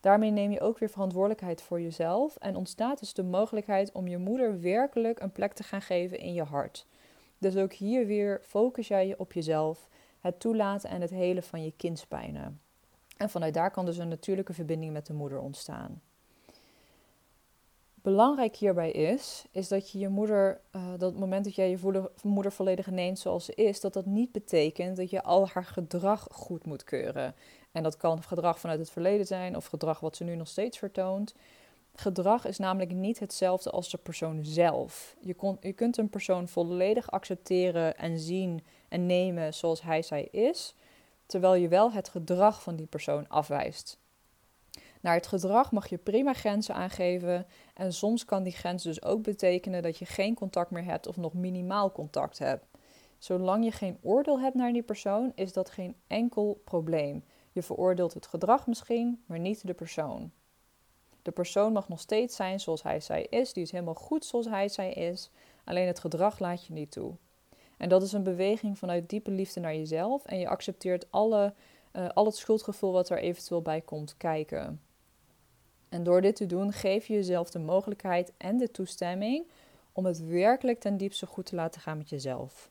Daarmee 0.00 0.30
neem 0.30 0.50
je 0.50 0.60
ook 0.60 0.78
weer 0.78 0.90
verantwoordelijkheid 0.90 1.62
voor 1.62 1.80
jezelf 1.80 2.36
en 2.36 2.56
ontstaat 2.56 2.98
dus 2.98 3.14
de 3.14 3.22
mogelijkheid 3.22 3.92
om 3.92 4.08
je 4.08 4.18
moeder 4.18 4.60
werkelijk 4.60 5.20
een 5.20 5.32
plek 5.32 5.52
te 5.52 5.62
gaan 5.62 5.82
geven 5.82 6.18
in 6.18 6.32
je 6.32 6.42
hart. 6.42 6.86
Dus 7.38 7.56
ook 7.56 7.72
hier 7.72 8.06
weer 8.06 8.40
focus 8.42 8.88
jij 8.88 9.06
je 9.06 9.18
op 9.18 9.32
jezelf, 9.32 9.88
het 10.20 10.40
toelaten 10.40 10.90
en 10.90 11.00
het 11.00 11.10
helen 11.10 11.42
van 11.42 11.64
je 11.64 11.72
kindspijnen. 11.76 12.60
En 13.16 13.30
vanuit 13.30 13.54
daar 13.54 13.70
kan 13.70 13.84
dus 13.84 13.96
een 13.96 14.08
natuurlijke 14.08 14.52
verbinding 14.52 14.92
met 14.92 15.06
de 15.06 15.12
moeder 15.12 15.40
ontstaan. 15.40 16.00
Belangrijk 18.06 18.56
hierbij 18.56 18.90
is, 18.90 19.44
is 19.50 19.68
dat 19.68 19.90
je 19.90 19.98
je 19.98 20.08
moeder, 20.08 20.60
uh, 20.76 20.82
dat 20.98 21.18
moment 21.18 21.44
dat 21.44 21.54
jij 21.54 21.70
je 21.70 22.08
moeder 22.22 22.52
volledig 22.52 22.90
neemt 22.90 23.18
zoals 23.18 23.44
ze 23.44 23.54
is, 23.54 23.80
dat 23.80 23.92
dat 23.92 24.06
niet 24.06 24.32
betekent 24.32 24.96
dat 24.96 25.10
je 25.10 25.22
al 25.22 25.48
haar 25.48 25.64
gedrag 25.64 26.28
goed 26.30 26.64
moet 26.64 26.84
keuren. 26.84 27.34
En 27.72 27.82
dat 27.82 27.96
kan 27.96 28.22
gedrag 28.22 28.60
vanuit 28.60 28.78
het 28.78 28.90
verleden 28.90 29.26
zijn 29.26 29.56
of 29.56 29.66
gedrag 29.66 30.00
wat 30.00 30.16
ze 30.16 30.24
nu 30.24 30.36
nog 30.36 30.48
steeds 30.48 30.78
vertoont. 30.78 31.34
Gedrag 31.94 32.46
is 32.46 32.58
namelijk 32.58 32.92
niet 32.92 33.18
hetzelfde 33.18 33.70
als 33.70 33.90
de 33.90 33.98
persoon 33.98 34.44
zelf. 34.44 35.16
Je, 35.20 35.34
kon, 35.34 35.56
je 35.60 35.72
kunt 35.72 35.96
een 35.96 36.10
persoon 36.10 36.48
volledig 36.48 37.10
accepteren 37.10 37.96
en 37.96 38.18
zien 38.18 38.62
en 38.96 39.06
nemen 39.06 39.54
zoals 39.54 39.82
hij 39.82 40.02
zij 40.02 40.24
is, 40.30 40.74
terwijl 41.26 41.54
je 41.54 41.68
wel 41.68 41.92
het 41.92 42.08
gedrag 42.08 42.62
van 42.62 42.76
die 42.76 42.86
persoon 42.86 43.28
afwijst. 43.28 43.98
Naar 45.00 45.14
het 45.14 45.26
gedrag 45.26 45.72
mag 45.72 45.88
je 45.88 45.98
prima 45.98 46.32
grenzen 46.32 46.74
aangeven 46.74 47.46
en 47.74 47.92
soms 47.92 48.24
kan 48.24 48.42
die 48.42 48.52
grens 48.52 48.82
dus 48.82 49.02
ook 49.02 49.22
betekenen 49.22 49.82
dat 49.82 49.98
je 49.98 50.04
geen 50.04 50.34
contact 50.34 50.70
meer 50.70 50.84
hebt 50.84 51.06
of 51.06 51.16
nog 51.16 51.34
minimaal 51.34 51.92
contact 51.92 52.38
hebt. 52.38 52.64
Zolang 53.18 53.64
je 53.64 53.72
geen 53.72 53.98
oordeel 54.02 54.40
hebt 54.40 54.54
naar 54.54 54.72
die 54.72 54.82
persoon, 54.82 55.32
is 55.34 55.52
dat 55.52 55.70
geen 55.70 55.96
enkel 56.06 56.60
probleem. 56.64 57.24
Je 57.52 57.62
veroordeelt 57.62 58.14
het 58.14 58.26
gedrag 58.26 58.66
misschien, 58.66 59.22
maar 59.26 59.38
niet 59.38 59.66
de 59.66 59.74
persoon. 59.74 60.32
De 61.22 61.30
persoon 61.30 61.72
mag 61.72 61.88
nog 61.88 62.00
steeds 62.00 62.36
zijn 62.36 62.60
zoals 62.60 62.82
hij 62.82 63.00
zij 63.00 63.22
is. 63.22 63.52
Die 63.52 63.62
is 63.62 63.70
helemaal 63.70 63.94
goed 63.94 64.24
zoals 64.24 64.46
hij 64.46 64.68
zij 64.68 64.92
is. 64.92 65.30
Alleen 65.64 65.86
het 65.86 65.98
gedrag 65.98 66.38
laat 66.38 66.66
je 66.66 66.72
niet 66.72 66.90
toe. 66.90 67.14
En 67.76 67.88
dat 67.88 68.02
is 68.02 68.12
een 68.12 68.22
beweging 68.22 68.78
vanuit 68.78 69.08
diepe 69.08 69.30
liefde 69.30 69.60
naar 69.60 69.74
jezelf. 69.74 70.24
En 70.24 70.38
je 70.38 70.48
accepteert 70.48 71.06
alle, 71.10 71.52
uh, 71.92 72.08
al 72.14 72.24
het 72.24 72.36
schuldgevoel 72.36 72.92
wat 72.92 73.08
er 73.08 73.18
eventueel 73.18 73.62
bij 73.62 73.80
komt 73.80 74.16
kijken. 74.16 74.80
En 75.88 76.02
door 76.02 76.20
dit 76.20 76.36
te 76.36 76.46
doen, 76.46 76.72
geef 76.72 77.06
je 77.06 77.14
jezelf 77.14 77.50
de 77.50 77.58
mogelijkheid 77.58 78.32
en 78.36 78.56
de 78.56 78.70
toestemming 78.70 79.46
om 79.92 80.04
het 80.04 80.26
werkelijk 80.26 80.80
ten 80.80 80.96
diepste 80.96 81.26
goed 81.26 81.46
te 81.46 81.54
laten 81.54 81.80
gaan 81.80 81.98
met 81.98 82.08
jezelf. 82.08 82.70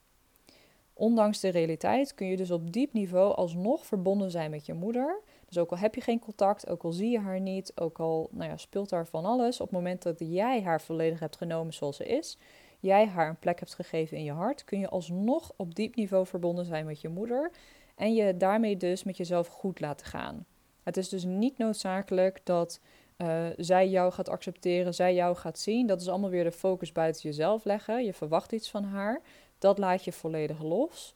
Ondanks 0.93 1.39
de 1.39 1.49
realiteit 1.49 2.13
kun 2.15 2.27
je 2.27 2.37
dus 2.37 2.51
op 2.51 2.73
diep 2.73 2.93
niveau 2.93 3.35
alsnog 3.35 3.85
verbonden 3.85 4.31
zijn 4.31 4.51
met 4.51 4.65
je 4.65 4.73
moeder. 4.73 5.21
Dus 5.47 5.57
ook 5.57 5.71
al 5.71 5.77
heb 5.77 5.95
je 5.95 6.01
geen 6.01 6.19
contact, 6.19 6.69
ook 6.69 6.83
al 6.83 6.91
zie 6.91 7.09
je 7.09 7.19
haar 7.19 7.39
niet, 7.39 7.71
ook 7.75 7.99
al 7.99 8.29
nou 8.31 8.49
ja, 8.49 8.57
speelt 8.57 8.89
daar 8.89 9.07
van 9.07 9.25
alles. 9.25 9.59
Op 9.59 9.67
het 9.67 9.75
moment 9.75 10.01
dat 10.01 10.15
jij 10.19 10.61
haar 10.61 10.81
volledig 10.81 11.19
hebt 11.19 11.35
genomen 11.35 11.73
zoals 11.73 11.95
ze 11.95 12.05
is, 12.05 12.37
jij 12.85 13.07
haar 13.07 13.29
een 13.29 13.39
plek 13.39 13.59
hebt 13.59 13.73
gegeven 13.73 14.17
in 14.17 14.23
je 14.23 14.31
hart, 14.31 14.63
kun 14.63 14.79
je 14.79 14.89
alsnog 14.89 15.51
op 15.55 15.75
diep 15.75 15.95
niveau 15.95 16.25
verbonden 16.25 16.65
zijn 16.65 16.85
met 16.85 17.01
je 17.01 17.09
moeder. 17.09 17.51
En 17.95 18.13
je 18.13 18.37
daarmee 18.37 18.77
dus 18.77 19.03
met 19.03 19.17
jezelf 19.17 19.47
goed 19.47 19.79
laten 19.79 20.05
gaan. 20.05 20.45
Het 20.83 20.97
is 20.97 21.09
dus 21.09 21.23
niet 21.23 21.57
noodzakelijk 21.57 22.39
dat 22.43 22.79
uh, 23.17 23.45
zij 23.57 23.89
jou 23.89 24.11
gaat 24.11 24.29
accepteren, 24.29 24.93
zij 24.93 25.13
jou 25.13 25.35
gaat 25.35 25.59
zien. 25.59 25.87
Dat 25.87 26.01
is 26.01 26.07
allemaal 26.07 26.29
weer 26.29 26.43
de 26.43 26.51
focus 26.51 26.91
buiten 26.91 27.21
jezelf 27.21 27.63
leggen. 27.63 28.05
Je 28.05 28.13
verwacht 28.13 28.51
iets 28.51 28.69
van 28.69 28.83
haar. 28.83 29.21
Dat 29.57 29.77
laat 29.77 30.03
je 30.03 30.11
volledig 30.11 30.63
los. 30.63 31.15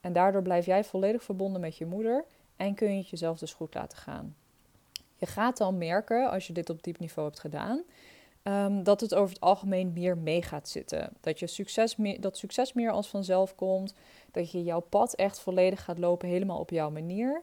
En 0.00 0.12
daardoor 0.12 0.42
blijf 0.42 0.66
jij 0.66 0.84
volledig 0.84 1.22
verbonden 1.22 1.60
met 1.60 1.76
je 1.76 1.86
moeder 1.86 2.24
en 2.56 2.74
kun 2.74 2.90
je 2.90 2.98
het 2.98 3.08
jezelf 3.08 3.38
dus 3.38 3.54
goed 3.54 3.74
laten 3.74 3.98
gaan. 3.98 4.36
Je 5.16 5.26
gaat 5.26 5.56
dan 5.56 5.78
merken, 5.78 6.30
als 6.30 6.46
je 6.46 6.52
dit 6.52 6.70
op 6.70 6.82
diep 6.82 6.98
niveau 6.98 7.28
hebt 7.28 7.40
gedaan, 7.40 7.82
um, 8.48 8.82
dat 8.82 9.00
het 9.00 9.14
over 9.14 9.34
het 9.34 9.42
algemeen 9.42 9.92
meer 9.92 10.18
mee 10.18 10.42
gaat 10.42 10.68
zitten. 10.68 11.12
Dat, 11.20 11.38
je 11.38 11.46
succes 11.46 11.96
meer, 11.96 12.20
dat 12.20 12.36
succes 12.36 12.72
meer 12.72 12.90
als 12.90 13.08
vanzelf 13.08 13.54
komt. 13.54 13.94
Dat 14.30 14.50
je 14.50 14.64
jouw 14.64 14.80
pad 14.80 15.14
echt 15.14 15.40
volledig 15.40 15.84
gaat 15.84 15.98
lopen, 15.98 16.28
helemaal 16.28 16.58
op 16.58 16.70
jouw 16.70 16.90
manier. 16.90 17.42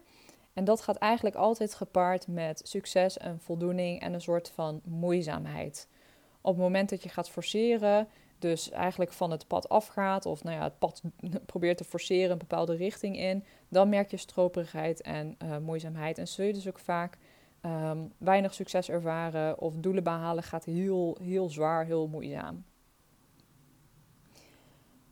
En 0.53 0.63
dat 0.63 0.81
gaat 0.81 0.97
eigenlijk 0.97 1.35
altijd 1.35 1.75
gepaard 1.75 2.27
met 2.27 2.61
succes 2.63 3.17
en 3.17 3.39
voldoening 3.39 4.01
en 4.01 4.13
een 4.13 4.21
soort 4.21 4.49
van 4.49 4.81
moeizaamheid. 4.83 5.87
Op 6.41 6.53
het 6.53 6.63
moment 6.63 6.89
dat 6.89 7.03
je 7.03 7.09
gaat 7.09 7.29
forceren, 7.29 8.07
dus 8.39 8.69
eigenlijk 8.69 9.13
van 9.13 9.31
het 9.31 9.47
pad 9.47 9.69
afgaat 9.69 10.25
of 10.25 10.43
nou 10.43 10.57
ja, 10.57 10.63
het 10.63 10.79
pad 10.79 11.01
probeert 11.45 11.77
te 11.77 11.83
forceren 11.83 12.31
een 12.31 12.37
bepaalde 12.37 12.75
richting 12.75 13.17
in, 13.17 13.43
dan 13.69 13.89
merk 13.89 14.11
je 14.11 14.17
stroperigheid 14.17 15.01
en 15.01 15.37
uh, 15.43 15.57
moeizaamheid. 15.57 16.17
En 16.17 16.27
zul 16.27 16.45
je 16.45 16.53
dus 16.53 16.67
ook 16.67 16.79
vaak 16.79 17.17
ehm, 17.65 17.97
weinig 18.17 18.53
succes 18.53 18.89
ervaren 18.89 19.59
of 19.59 19.75
doelen 19.75 20.03
behalen 20.03 20.43
gaat 20.43 20.65
heel, 20.65 21.17
heel 21.21 21.49
zwaar, 21.49 21.85
heel 21.85 22.07
moeizaam. 22.07 22.63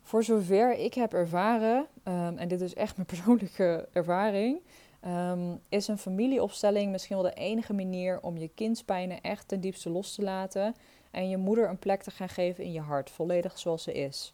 Voor 0.01 0.23
zover 0.23 0.77
ik 0.77 0.93
heb 0.93 1.13
ervaren, 1.13 1.87
um, 2.03 2.37
en 2.37 2.47
dit 2.47 2.61
is 2.61 2.73
echt 2.73 2.95
mijn 2.95 3.07
persoonlijke 3.13 3.87
ervaring, 3.91 4.61
um, 5.07 5.59
is 5.69 5.87
een 5.87 5.97
familieopstelling 5.97 6.91
misschien 6.91 7.15
wel 7.15 7.25
de 7.25 7.33
enige 7.33 7.73
manier 7.73 8.21
om 8.21 8.37
je 8.37 8.47
kindspijnen 8.47 9.21
echt 9.21 9.47
ten 9.47 9.59
diepste 9.59 9.89
los 9.89 10.15
te 10.15 10.21
laten 10.21 10.75
en 11.11 11.29
je 11.29 11.37
moeder 11.37 11.69
een 11.69 11.79
plek 11.79 12.03
te 12.03 12.11
gaan 12.11 12.29
geven 12.29 12.63
in 12.63 12.71
je 12.71 12.81
hart, 12.81 13.09
volledig 13.09 13.59
zoals 13.59 13.83
ze 13.83 13.93
is. 13.93 14.33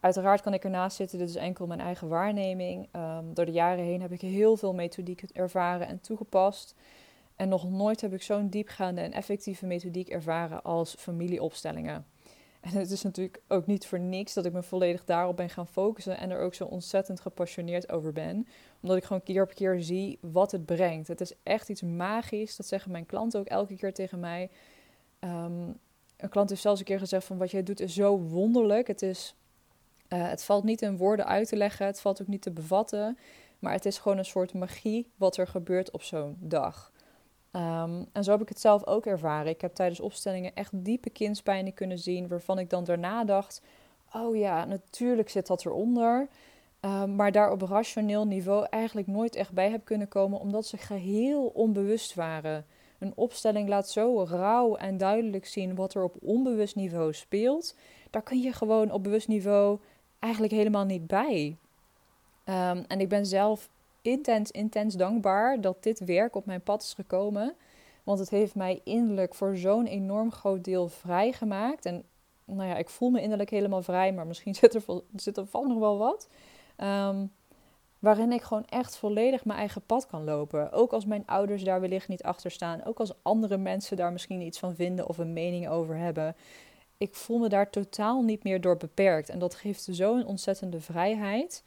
Uiteraard 0.00 0.40
kan 0.40 0.54
ik 0.54 0.64
ernaast 0.64 0.96
zitten, 0.96 1.18
dit 1.18 1.28
is 1.28 1.34
enkel 1.34 1.66
mijn 1.66 1.80
eigen 1.80 2.08
waarneming. 2.08 2.88
Door 3.32 3.44
de 3.44 3.52
jaren 3.52 3.84
heen 3.84 4.00
heb 4.00 4.12
ik 4.12 4.20
heel 4.20 4.56
veel 4.56 4.74
methodiek 4.74 5.22
ervaren 5.22 5.86
en 5.86 6.00
toegepast. 6.00 6.74
En 7.42 7.48
nog 7.48 7.70
nooit 7.70 8.00
heb 8.00 8.12
ik 8.12 8.22
zo'n 8.22 8.48
diepgaande 8.48 9.00
en 9.00 9.12
effectieve 9.12 9.66
methodiek 9.66 10.08
ervaren 10.08 10.62
als 10.62 10.94
familieopstellingen. 10.98 12.06
En 12.60 12.70
het 12.70 12.90
is 12.90 13.02
natuurlijk 13.02 13.42
ook 13.48 13.66
niet 13.66 13.86
voor 13.86 14.00
niks 14.00 14.32
dat 14.34 14.44
ik 14.44 14.52
me 14.52 14.62
volledig 14.62 15.04
daarop 15.04 15.36
ben 15.36 15.50
gaan 15.50 15.66
focussen 15.66 16.18
en 16.18 16.30
er 16.30 16.40
ook 16.40 16.54
zo 16.54 16.64
ontzettend 16.64 17.20
gepassioneerd 17.20 17.92
over 17.92 18.12
ben. 18.12 18.46
Omdat 18.80 18.96
ik 18.96 19.04
gewoon 19.04 19.22
keer 19.22 19.42
op 19.42 19.54
keer 19.54 19.80
zie 19.80 20.18
wat 20.20 20.52
het 20.52 20.66
brengt. 20.66 21.08
Het 21.08 21.20
is 21.20 21.32
echt 21.42 21.68
iets 21.68 21.82
magisch. 21.82 22.56
Dat 22.56 22.66
zeggen 22.66 22.90
mijn 22.90 23.06
klanten 23.06 23.40
ook 23.40 23.46
elke 23.46 23.76
keer 23.76 23.94
tegen 23.94 24.20
mij. 24.20 24.50
Um, 25.20 25.78
een 26.16 26.28
klant 26.28 26.48
heeft 26.50 26.62
zelfs 26.62 26.78
een 26.78 26.86
keer 26.86 26.98
gezegd 26.98 27.26
van 27.26 27.38
wat 27.38 27.50
jij 27.50 27.62
doet 27.62 27.80
is 27.80 27.94
zo 27.94 28.18
wonderlijk. 28.18 28.86
Het, 28.86 29.02
is, 29.02 29.34
uh, 30.08 30.28
het 30.28 30.44
valt 30.44 30.64
niet 30.64 30.82
in 30.82 30.96
woorden 30.96 31.26
uit 31.26 31.48
te 31.48 31.56
leggen, 31.56 31.86
het 31.86 32.00
valt 32.00 32.20
ook 32.20 32.28
niet 32.28 32.42
te 32.42 32.50
bevatten. 32.50 33.18
Maar 33.58 33.72
het 33.72 33.86
is 33.86 33.98
gewoon 33.98 34.18
een 34.18 34.24
soort 34.24 34.54
magie 34.54 35.10
wat 35.16 35.36
er 35.36 35.46
gebeurt 35.46 35.90
op 35.90 36.02
zo'n 36.02 36.36
dag. 36.40 36.91
Um, 37.56 38.06
en 38.12 38.24
zo 38.24 38.30
heb 38.30 38.40
ik 38.40 38.48
het 38.48 38.60
zelf 38.60 38.86
ook 38.86 39.06
ervaren. 39.06 39.50
Ik 39.50 39.60
heb 39.60 39.74
tijdens 39.74 40.00
opstellingen 40.00 40.54
echt 40.54 40.84
diepe 40.84 41.10
kindspijnen 41.10 41.74
kunnen 41.74 41.98
zien, 41.98 42.28
waarvan 42.28 42.58
ik 42.58 42.70
dan 42.70 42.84
daarna 42.84 43.24
dacht: 43.24 43.62
oh 44.12 44.36
ja, 44.36 44.64
natuurlijk 44.64 45.28
zit 45.28 45.46
dat 45.46 45.64
eronder. 45.64 46.28
Um, 46.80 47.16
maar 47.16 47.32
daar 47.32 47.52
op 47.52 47.62
rationeel 47.62 48.26
niveau 48.26 48.66
eigenlijk 48.70 49.06
nooit 49.06 49.34
echt 49.34 49.52
bij 49.52 49.70
heb 49.70 49.84
kunnen 49.84 50.08
komen, 50.08 50.40
omdat 50.40 50.66
ze 50.66 50.76
geheel 50.76 51.46
onbewust 51.46 52.14
waren. 52.14 52.66
Een 52.98 53.12
opstelling 53.14 53.68
laat 53.68 53.88
zo 53.88 54.22
rauw 54.22 54.76
en 54.76 54.96
duidelijk 54.96 55.46
zien 55.46 55.74
wat 55.74 55.94
er 55.94 56.02
op 56.02 56.16
onbewust 56.20 56.76
niveau 56.76 57.12
speelt. 57.12 57.74
Daar 58.10 58.22
kun 58.22 58.40
je 58.40 58.52
gewoon 58.52 58.90
op 58.90 59.02
bewust 59.02 59.28
niveau 59.28 59.78
eigenlijk 60.18 60.52
helemaal 60.52 60.84
niet 60.84 61.06
bij. 61.06 61.56
Um, 62.44 62.84
en 62.88 63.00
ik 63.00 63.08
ben 63.08 63.26
zelf 63.26 63.68
intens, 64.02 64.50
intens 64.50 64.94
dankbaar 64.94 65.60
dat 65.60 65.82
dit 65.82 66.04
werk 66.04 66.36
op 66.36 66.46
mijn 66.46 66.62
pad 66.62 66.82
is 66.82 66.94
gekomen. 66.94 67.54
Want 68.02 68.18
het 68.18 68.30
heeft 68.30 68.54
mij 68.54 68.80
innerlijk 68.84 69.34
voor 69.34 69.56
zo'n 69.56 69.86
enorm 69.86 70.32
groot 70.32 70.64
deel 70.64 70.88
vrijgemaakt. 70.88 71.86
En 71.86 72.04
nou 72.44 72.68
ja, 72.68 72.76
ik 72.76 72.88
voel 72.88 73.10
me 73.10 73.20
innerlijk 73.20 73.50
helemaal 73.50 73.82
vrij, 73.82 74.12
maar 74.12 74.26
misschien 74.26 74.54
zit 74.62 74.74
er, 74.74 74.84
zit 75.16 75.36
er 75.36 75.46
van 75.46 75.68
nog 75.68 75.78
wel 75.78 75.98
wat. 75.98 76.28
Um, 76.76 77.32
waarin 78.02 78.32
ik 78.32 78.42
gewoon 78.42 78.64
echt 78.64 78.96
volledig 78.96 79.44
mijn 79.44 79.58
eigen 79.58 79.82
pad 79.86 80.06
kan 80.06 80.24
lopen. 80.24 80.72
Ook 80.72 80.92
als 80.92 81.04
mijn 81.04 81.26
ouders 81.26 81.64
daar 81.64 81.80
wellicht 81.80 82.08
niet 82.08 82.22
achter 82.22 82.50
staan. 82.50 82.84
Ook 82.84 82.98
als 82.98 83.12
andere 83.22 83.56
mensen 83.56 83.96
daar 83.96 84.12
misschien 84.12 84.40
iets 84.40 84.58
van 84.58 84.74
vinden 84.74 85.08
of 85.08 85.18
een 85.18 85.32
mening 85.32 85.68
over 85.68 85.96
hebben. 85.96 86.36
Ik 86.98 87.14
voel 87.14 87.38
me 87.38 87.48
daar 87.48 87.70
totaal 87.70 88.22
niet 88.22 88.44
meer 88.44 88.60
door 88.60 88.76
beperkt. 88.76 89.28
En 89.28 89.38
dat 89.38 89.54
geeft 89.54 89.88
zo'n 89.90 90.26
ontzettende 90.26 90.80
vrijheid. 90.80 91.64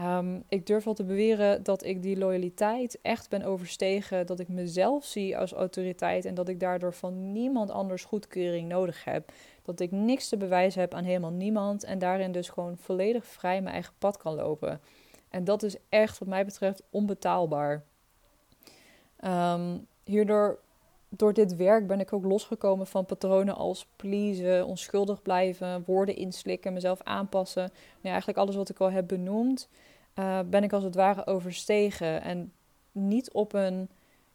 Um, 0.00 0.44
ik 0.48 0.66
durf 0.66 0.84
wel 0.84 0.94
te 0.94 1.04
beweren 1.04 1.62
dat 1.62 1.84
ik 1.84 2.02
die 2.02 2.18
loyaliteit 2.18 2.98
echt 3.02 3.28
ben 3.28 3.42
overstegen. 3.42 4.26
Dat 4.26 4.40
ik 4.40 4.48
mezelf 4.48 5.04
zie 5.04 5.38
als 5.38 5.52
autoriteit 5.52 6.24
en 6.24 6.34
dat 6.34 6.48
ik 6.48 6.60
daardoor 6.60 6.94
van 6.94 7.32
niemand 7.32 7.70
anders 7.70 8.04
goedkeuring 8.04 8.68
nodig 8.68 9.04
heb. 9.04 9.32
Dat 9.62 9.80
ik 9.80 9.90
niks 9.90 10.28
te 10.28 10.36
bewijzen 10.36 10.80
heb 10.80 10.94
aan 10.94 11.04
helemaal 11.04 11.30
niemand 11.30 11.84
en 11.84 11.98
daarin 11.98 12.32
dus 12.32 12.48
gewoon 12.48 12.76
volledig 12.76 13.26
vrij 13.26 13.60
mijn 13.60 13.74
eigen 13.74 13.94
pad 13.98 14.16
kan 14.16 14.34
lopen. 14.34 14.80
En 15.28 15.44
dat 15.44 15.62
is 15.62 15.76
echt, 15.88 16.18
wat 16.18 16.28
mij 16.28 16.44
betreft, 16.44 16.82
onbetaalbaar. 16.90 17.84
Um, 19.24 19.86
hierdoor, 20.04 20.58
door 21.08 21.32
dit 21.32 21.56
werk 21.56 21.86
ben 21.86 22.00
ik 22.00 22.12
ook 22.12 22.24
losgekomen 22.24 22.86
van 22.86 23.04
patronen 23.04 23.54
als 23.54 23.86
pleasen, 23.96 24.66
onschuldig 24.66 25.22
blijven, 25.22 25.82
woorden 25.86 26.16
inslikken, 26.16 26.72
mezelf 26.72 27.02
aanpassen. 27.02 27.70
Ja, 28.00 28.10
eigenlijk 28.10 28.38
alles 28.38 28.56
wat 28.56 28.68
ik 28.68 28.78
al 28.78 28.90
heb 28.90 29.08
benoemd, 29.08 29.68
uh, 30.14 30.40
ben 30.46 30.62
ik 30.62 30.72
als 30.72 30.84
het 30.84 30.94
ware 30.94 31.26
overstegen. 31.26 32.22
En 32.22 32.52
niet 32.92 33.32
op 33.32 33.52
een 33.52 33.88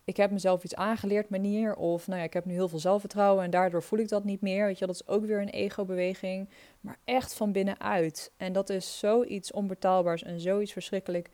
ik 0.05 0.17
heb 0.17 0.31
mezelf 0.31 0.63
iets 0.63 0.75
aangeleerd 0.75 1.29
manier. 1.29 1.75
Of 1.75 2.07
nou 2.07 2.19
ja, 2.19 2.25
ik 2.25 2.33
heb 2.33 2.45
nu 2.45 2.53
heel 2.53 2.67
veel 2.67 2.79
zelfvertrouwen 2.79 3.43
en 3.43 3.49
daardoor 3.49 3.83
voel 3.83 3.99
ik 3.99 4.09
dat 4.09 4.23
niet 4.23 4.41
meer. 4.41 4.65
Weet 4.65 4.79
je, 4.79 4.85
dat 4.85 4.95
is 4.95 5.07
ook 5.07 5.25
weer 5.25 5.41
een 5.41 5.49
ego-beweging. 5.49 6.49
Maar 6.79 6.97
echt 7.03 7.33
van 7.33 7.51
binnenuit. 7.51 8.31
En 8.37 8.53
dat 8.53 8.69
is 8.69 8.99
zoiets 8.99 9.51
onbetaalbaars 9.51 10.23
en 10.23 10.39
zoiets 10.39 10.71
verschrikkelijk 10.71 11.29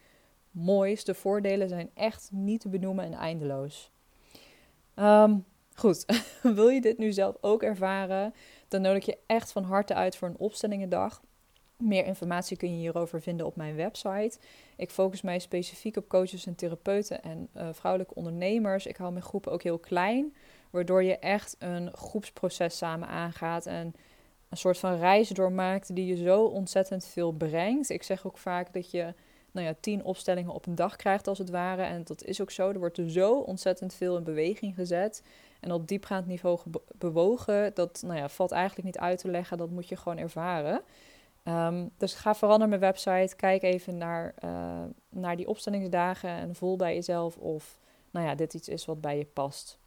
moois. 0.51 1.03
De 1.03 1.13
voordelen 1.13 1.69
zijn 1.69 1.89
echt 1.93 2.29
niet 2.31 2.61
te 2.61 2.69
benoemen 2.69 3.05
en 3.05 3.13
eindeloos. 3.13 3.91
Ehm, 4.99 5.37
goed, 5.75 6.05
wil 6.57 6.69
je 6.69 6.81
dit 6.81 6.97
nu 6.97 7.11
zelf 7.11 7.35
ook 7.41 7.63
ervaren? 7.63 8.33
Dan 8.67 8.81
nodig 8.81 9.05
je 9.05 9.17
echt 9.25 9.51
van 9.51 9.63
harte 9.63 9.93
uit 9.93 10.15
voor 10.15 10.27
een 10.27 10.37
opstellingendag. 10.37 11.21
Meer 11.77 12.05
informatie 12.05 12.57
kun 12.57 12.71
je 12.71 12.77
hierover 12.77 13.21
vinden 13.21 13.45
op 13.45 13.55
mijn 13.55 13.75
website. 13.75 14.37
Ik 14.75 14.89
focus 14.89 15.21
mij 15.21 15.39
specifiek 15.39 15.97
op 15.97 16.07
coaches 16.07 16.45
en 16.45 16.55
therapeuten 16.55 17.23
en 17.23 17.49
uh, 17.55 17.69
vrouwelijke 17.71 18.15
ondernemers. 18.15 18.85
Ik 18.85 18.97
hou 18.97 19.11
mijn 19.11 19.23
groepen 19.23 19.51
ook 19.51 19.63
heel 19.63 19.79
klein, 19.79 20.35
waardoor 20.69 21.03
je 21.03 21.17
echt 21.17 21.55
een 21.59 21.93
groepsproces 21.93 22.77
samen 22.77 23.07
aangaat 23.07 23.65
en 23.65 23.93
een 24.49 24.57
soort 24.57 24.77
van 24.77 24.97
reis 24.97 25.29
doormaakt 25.29 25.95
die 25.95 26.05
je 26.05 26.23
zo 26.23 26.43
ontzettend 26.43 27.05
veel 27.05 27.31
brengt. 27.31 27.89
Ik 27.89 28.03
zeg 28.03 28.25
ook 28.25 28.37
vaak 28.37 28.73
dat 28.73 28.91
je 28.91 29.13
nou 29.51 29.67
ja, 29.67 29.73
tien 29.79 30.03
opstellingen 30.03 30.53
op 30.53 30.65
een 30.65 30.75
dag 30.75 30.95
krijgt 30.95 31.27
als 31.27 31.37
het 31.37 31.49
ware. 31.49 31.81
En 31.81 32.03
dat 32.03 32.23
is 32.23 32.41
ook 32.41 32.51
zo. 32.51 32.69
Er 32.69 32.79
wordt 32.79 32.99
zo 33.07 33.33
ontzettend 33.33 33.93
veel 33.93 34.17
in 34.17 34.23
beweging 34.23 34.75
gezet. 34.75 35.23
En 35.59 35.71
op 35.71 35.87
diepgaand 35.87 36.27
niveau 36.27 36.59
bewogen, 36.97 37.71
dat 37.73 38.01
nou 38.05 38.17
ja, 38.17 38.29
valt 38.29 38.51
eigenlijk 38.51 38.85
niet 38.85 38.97
uit 38.97 39.19
te 39.19 39.31
leggen. 39.31 39.57
Dat 39.57 39.69
moet 39.69 39.87
je 39.87 39.95
gewoon 39.95 40.17
ervaren. 40.17 40.81
Ehm, 41.43 41.87
dus 41.97 42.13
ga 42.13 42.35
vooral 42.35 42.57
naar 42.57 42.69
mijn 42.69 42.81
website. 42.81 43.35
Kijk 43.35 43.61
even 43.61 43.97
naar, 43.97 44.33
uh, 44.43 44.83
naar 45.09 45.35
die 45.35 45.47
opstellingsdagen 45.47 46.29
en 46.29 46.55
voel 46.55 46.75
bij 46.75 46.93
jezelf 46.93 47.37
of 47.37 47.79
nou 48.11 48.25
ja, 48.25 48.35
dit 48.35 48.53
iets 48.53 48.69
is 48.69 48.85
wat 48.85 49.01
bij 49.01 49.17
je 49.17 49.25
past. 49.25 49.78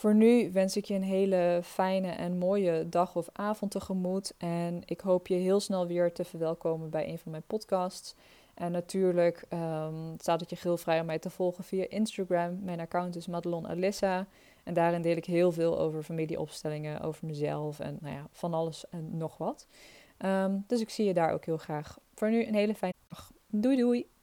Voor 0.00 0.14
nu 0.14 0.52
wens 0.52 0.76
ik 0.76 0.84
je 0.84 0.94
een 0.94 1.02
hele 1.02 1.60
fijne 1.62 2.10
en 2.10 2.38
mooie 2.38 2.88
dag 2.88 3.16
of 3.16 3.28
avond 3.32 3.70
tegemoet. 3.70 4.34
En 4.38 4.82
ik 4.84 5.00
hoop 5.00 5.26
je 5.26 5.34
heel 5.34 5.60
snel 5.60 5.86
weer 5.86 6.12
te 6.12 6.24
verwelkomen 6.24 6.90
bij 6.90 7.08
een 7.08 7.18
van 7.18 7.30
mijn 7.30 7.42
podcasts. 7.46 8.14
En 8.54 8.72
natuurlijk 8.72 9.44
um, 9.52 10.14
staat 10.18 10.40
het 10.40 10.50
je 10.50 10.56
heel 10.60 10.76
vrij 10.76 11.00
om 11.00 11.06
mij 11.06 11.18
te 11.18 11.30
volgen 11.30 11.64
via 11.64 11.88
Instagram. 11.88 12.58
Mijn 12.62 12.80
account 12.80 13.16
is 13.16 13.26
Madelon 13.26 13.68
Alissa. 13.68 14.26
En 14.64 14.74
daarin 14.74 15.02
deel 15.02 15.16
ik 15.16 15.24
heel 15.24 15.52
veel 15.52 15.78
over 15.78 16.02
familieopstellingen, 16.02 17.00
over 17.00 17.26
mezelf 17.26 17.80
en 17.80 17.98
nou 18.00 18.14
ja, 18.14 18.26
van 18.32 18.54
alles 18.54 18.88
en 18.88 19.16
nog 19.16 19.36
wat. 19.36 19.66
Um, 20.18 20.64
dus 20.66 20.80
ik 20.80 20.90
zie 20.90 21.06
je 21.06 21.14
daar 21.14 21.32
ook 21.32 21.44
heel 21.44 21.58
graag. 21.58 21.98
Voor 22.14 22.30
nu 22.30 22.46
een 22.46 22.54
hele 22.54 22.74
fijne 22.74 22.94
dag. 23.08 23.32
Doei 23.46 23.76
doei! 23.76 24.19